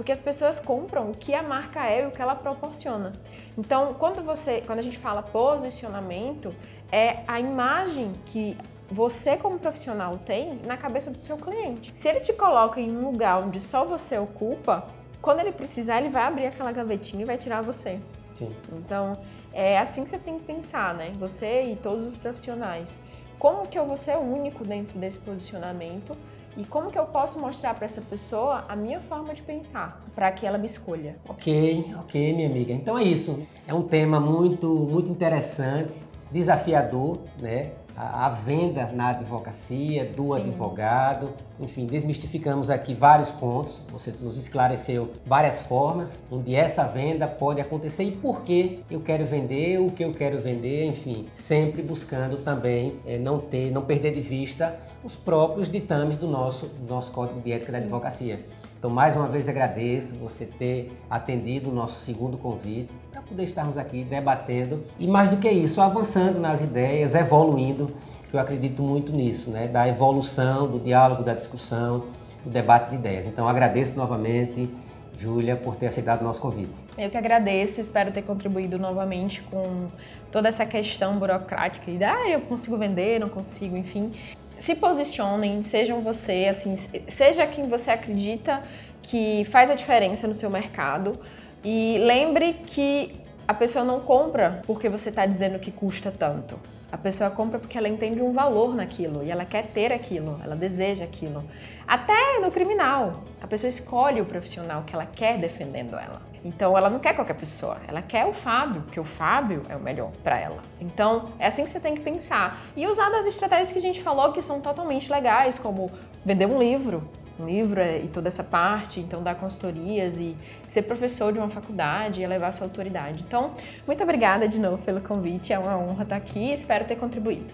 porque 0.00 0.12
as 0.12 0.20
pessoas 0.20 0.58
compram 0.58 1.10
o 1.10 1.14
que 1.14 1.34
a 1.34 1.42
marca 1.42 1.86
é 1.86 2.04
e 2.04 2.06
o 2.06 2.10
que 2.10 2.22
ela 2.22 2.34
proporciona. 2.34 3.12
Então, 3.58 3.92
quando 3.98 4.24
você, 4.24 4.62
quando 4.62 4.78
a 4.78 4.82
gente 4.82 4.96
fala 4.96 5.22
posicionamento, 5.22 6.54
é 6.90 7.18
a 7.28 7.38
imagem 7.38 8.12
que 8.24 8.56
você 8.90 9.36
como 9.36 9.58
profissional 9.58 10.16
tem 10.16 10.58
na 10.66 10.78
cabeça 10.78 11.10
do 11.10 11.20
seu 11.20 11.36
cliente. 11.36 11.92
Se 11.94 12.08
ele 12.08 12.20
te 12.20 12.32
coloca 12.32 12.80
em 12.80 12.90
um 12.90 13.10
lugar 13.10 13.42
onde 13.42 13.60
só 13.60 13.84
você 13.84 14.18
ocupa, 14.18 14.88
quando 15.20 15.40
ele 15.40 15.52
precisar, 15.52 16.00
ele 16.00 16.08
vai 16.08 16.22
abrir 16.22 16.46
aquela 16.46 16.72
gavetinha 16.72 17.22
e 17.22 17.26
vai 17.26 17.36
tirar 17.36 17.62
você. 17.62 17.98
Sim. 18.34 18.50
Então, 18.72 19.16
é 19.52 19.78
assim 19.78 20.04
que 20.04 20.10
você 20.10 20.18
tem 20.18 20.38
que 20.38 20.44
pensar, 20.44 20.94
né? 20.94 21.12
Você 21.18 21.64
e 21.64 21.76
todos 21.76 22.06
os 22.06 22.16
profissionais. 22.16 22.98
Como 23.38 23.66
que 23.66 23.78
eu 23.78 23.86
vou 23.86 23.96
ser 23.96 24.16
único 24.18 24.64
dentro 24.64 24.98
desse 24.98 25.18
posicionamento 25.18 26.16
e 26.56 26.64
como 26.64 26.90
que 26.90 26.98
eu 26.98 27.06
posso 27.06 27.38
mostrar 27.38 27.74
para 27.74 27.84
essa 27.84 28.00
pessoa 28.00 28.64
a 28.68 28.74
minha 28.74 29.00
forma 29.00 29.32
de 29.32 29.40
pensar, 29.40 30.02
para 30.14 30.30
que 30.32 30.46
ela 30.46 30.58
me 30.58 30.66
escolha? 30.66 31.16
Ok, 31.28 31.94
ok, 31.98 32.34
minha 32.34 32.48
amiga. 32.48 32.72
Então 32.72 32.98
é 32.98 33.02
isso. 33.02 33.46
É 33.66 33.72
um 33.72 33.82
tema 33.82 34.20
muito, 34.20 34.68
muito 34.68 35.10
interessante, 35.10 36.02
desafiador, 36.30 37.18
né? 37.40 37.72
A, 37.96 38.26
a 38.26 38.30
venda 38.30 38.86
na 38.92 39.08
advocacia, 39.08 40.06
do 40.06 40.28
Sim. 40.28 40.36
advogado, 40.36 41.34
enfim, 41.58 41.84
desmistificamos 41.84 42.70
aqui 42.70 42.94
vários 42.94 43.30
pontos. 43.30 43.82
Você 43.92 44.14
nos 44.20 44.38
esclareceu 44.38 45.10
várias 45.26 45.60
formas 45.60 46.24
onde 46.30 46.54
essa 46.54 46.84
venda 46.84 47.26
pode 47.26 47.60
acontecer 47.60 48.04
e 48.04 48.12
por 48.12 48.42
que 48.42 48.82
eu 48.90 49.00
quero 49.00 49.26
vender, 49.26 49.78
o 49.80 49.90
que 49.90 50.04
eu 50.04 50.12
quero 50.12 50.40
vender, 50.40 50.86
enfim, 50.86 51.26
sempre 51.34 51.82
buscando 51.82 52.38
também 52.38 52.94
é, 53.04 53.18
não 53.18 53.38
ter, 53.38 53.70
não 53.70 53.82
perder 53.82 54.12
de 54.12 54.22
vista 54.22 54.78
os 55.02 55.16
próprios 55.16 55.68
ditames 55.68 56.16
do 56.16 56.26
nosso, 56.26 56.66
do 56.66 56.88
nosso 56.88 57.10
Código 57.10 57.40
de 57.40 57.52
Ética 57.52 57.72
Sim. 57.72 57.78
da 57.78 57.84
Advocacia. 57.84 58.40
Então, 58.80 58.90
mais 58.90 59.14
uma 59.14 59.28
vez 59.28 59.46
agradeço 59.46 60.14
você 60.14 60.46
ter 60.46 60.90
atendido 61.10 61.68
o 61.68 61.74
nosso 61.74 62.00
segundo 62.00 62.38
convite 62.38 62.96
para 63.12 63.20
poder 63.20 63.42
estarmos 63.42 63.76
aqui 63.76 64.04
debatendo 64.04 64.82
e, 64.98 65.06
mais 65.06 65.28
do 65.28 65.36
que 65.36 65.50
isso, 65.50 65.82
avançando 65.82 66.40
nas 66.40 66.62
ideias, 66.62 67.14
evoluindo, 67.14 67.94
que 68.30 68.34
eu 68.34 68.40
acredito 68.40 68.82
muito 68.82 69.12
nisso, 69.12 69.50
né? 69.50 69.68
da 69.68 69.86
evolução, 69.86 70.66
do 70.66 70.78
diálogo, 70.78 71.22
da 71.22 71.34
discussão, 71.34 72.06
do 72.42 72.48
debate 72.48 72.88
de 72.88 72.96
ideias. 72.96 73.26
Então, 73.26 73.46
agradeço 73.46 73.94
novamente. 73.98 74.70
Júlia, 75.18 75.54
por 75.54 75.76
ter 75.76 75.88
aceitado 75.88 76.22
o 76.22 76.24
nosso 76.24 76.40
convite. 76.40 76.80
Eu 76.96 77.10
que 77.10 77.16
agradeço, 77.18 77.78
espero 77.78 78.10
ter 78.10 78.22
contribuído 78.22 78.78
novamente 78.78 79.42
com 79.42 79.88
toda 80.32 80.48
essa 80.48 80.64
questão 80.64 81.18
burocrática 81.18 81.90
e 81.90 82.02
ah, 82.02 82.26
eu 82.30 82.40
consigo 82.40 82.78
vender, 82.78 83.20
não 83.20 83.28
consigo, 83.28 83.76
enfim 83.76 84.12
se 84.60 84.74
posicionem, 84.74 85.64
sejam 85.64 86.02
você, 86.02 86.46
assim, 86.50 86.76
seja 87.08 87.46
quem 87.46 87.68
você 87.68 87.90
acredita 87.90 88.62
que 89.02 89.44
faz 89.50 89.70
a 89.70 89.74
diferença 89.74 90.28
no 90.28 90.34
seu 90.34 90.50
mercado. 90.50 91.18
E 91.64 91.98
lembre 91.98 92.54
que 92.66 93.20
a 93.48 93.54
pessoa 93.54 93.84
não 93.84 94.00
compra 94.00 94.62
porque 94.66 94.88
você 94.88 95.08
está 95.08 95.24
dizendo 95.24 95.58
que 95.58 95.70
custa 95.70 96.10
tanto. 96.10 96.60
A 96.92 96.98
pessoa 96.98 97.30
compra 97.30 97.58
porque 97.58 97.78
ela 97.78 97.88
entende 97.88 98.20
um 98.20 98.32
valor 98.32 98.74
naquilo 98.74 99.22
e 99.22 99.30
ela 99.30 99.44
quer 99.44 99.68
ter 99.68 99.92
aquilo, 99.92 100.40
ela 100.42 100.56
deseja 100.56 101.04
aquilo. 101.04 101.44
Até 101.86 102.40
no 102.40 102.50
criminal, 102.50 103.22
a 103.40 103.46
pessoa 103.46 103.70
escolhe 103.70 104.20
o 104.20 104.24
profissional 104.24 104.82
que 104.82 104.94
ela 104.94 105.06
quer 105.06 105.38
defendendo 105.38 105.94
ela. 105.94 106.20
Então 106.44 106.76
ela 106.76 106.88
não 106.88 106.98
quer 106.98 107.14
qualquer 107.14 107.34
pessoa, 107.34 107.78
ela 107.86 108.02
quer 108.02 108.24
o 108.26 108.32
Fábio, 108.32 108.82
porque 108.82 108.98
o 108.98 109.04
Fábio 109.04 109.62
é 109.68 109.76
o 109.76 109.80
melhor 109.80 110.10
para 110.24 110.38
ela. 110.38 110.62
Então 110.80 111.30
é 111.38 111.46
assim 111.46 111.64
que 111.64 111.70
você 111.70 111.78
tem 111.78 111.94
que 111.94 112.00
pensar. 112.00 112.60
E 112.76 112.86
usar 112.86 113.10
das 113.10 113.26
estratégias 113.26 113.72
que 113.72 113.78
a 113.78 113.82
gente 113.82 114.02
falou 114.02 114.32
que 114.32 114.42
são 114.42 114.60
totalmente 114.60 115.10
legais, 115.12 115.58
como 115.58 115.90
vender 116.24 116.46
um 116.46 116.58
livro, 116.58 117.08
livro 117.46 117.80
e 117.82 118.08
toda 118.08 118.28
essa 118.28 118.44
parte, 118.44 119.00
então 119.00 119.22
dar 119.22 119.34
consultorias 119.34 120.18
e 120.18 120.36
ser 120.68 120.82
professor 120.82 121.32
de 121.32 121.38
uma 121.38 121.48
faculdade 121.48 122.20
e 122.20 122.24
elevar 122.24 122.52
sua 122.52 122.66
autoridade. 122.66 123.24
Então, 123.26 123.52
muito 123.86 124.02
obrigada 124.02 124.48
de 124.48 124.58
novo 124.58 124.78
pelo 124.78 125.00
convite, 125.00 125.52
é 125.52 125.58
uma 125.58 125.76
honra 125.78 126.02
estar 126.04 126.16
aqui, 126.16 126.52
espero 126.52 126.84
ter 126.84 126.96
contribuído. 126.96 127.46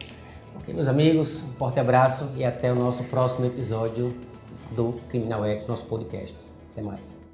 Ok, 0.56 0.72
meus 0.72 0.88
amigos, 0.88 1.42
um 1.42 1.52
forte 1.52 1.78
abraço 1.78 2.30
e 2.36 2.44
até 2.44 2.72
o 2.72 2.74
nosso 2.74 3.04
próximo 3.04 3.46
episódio 3.46 4.14
do 4.70 4.94
Criminal 5.08 5.44
X, 5.44 5.66
nosso 5.66 5.84
podcast. 5.84 6.36
Até 6.72 6.82
mais. 6.82 7.25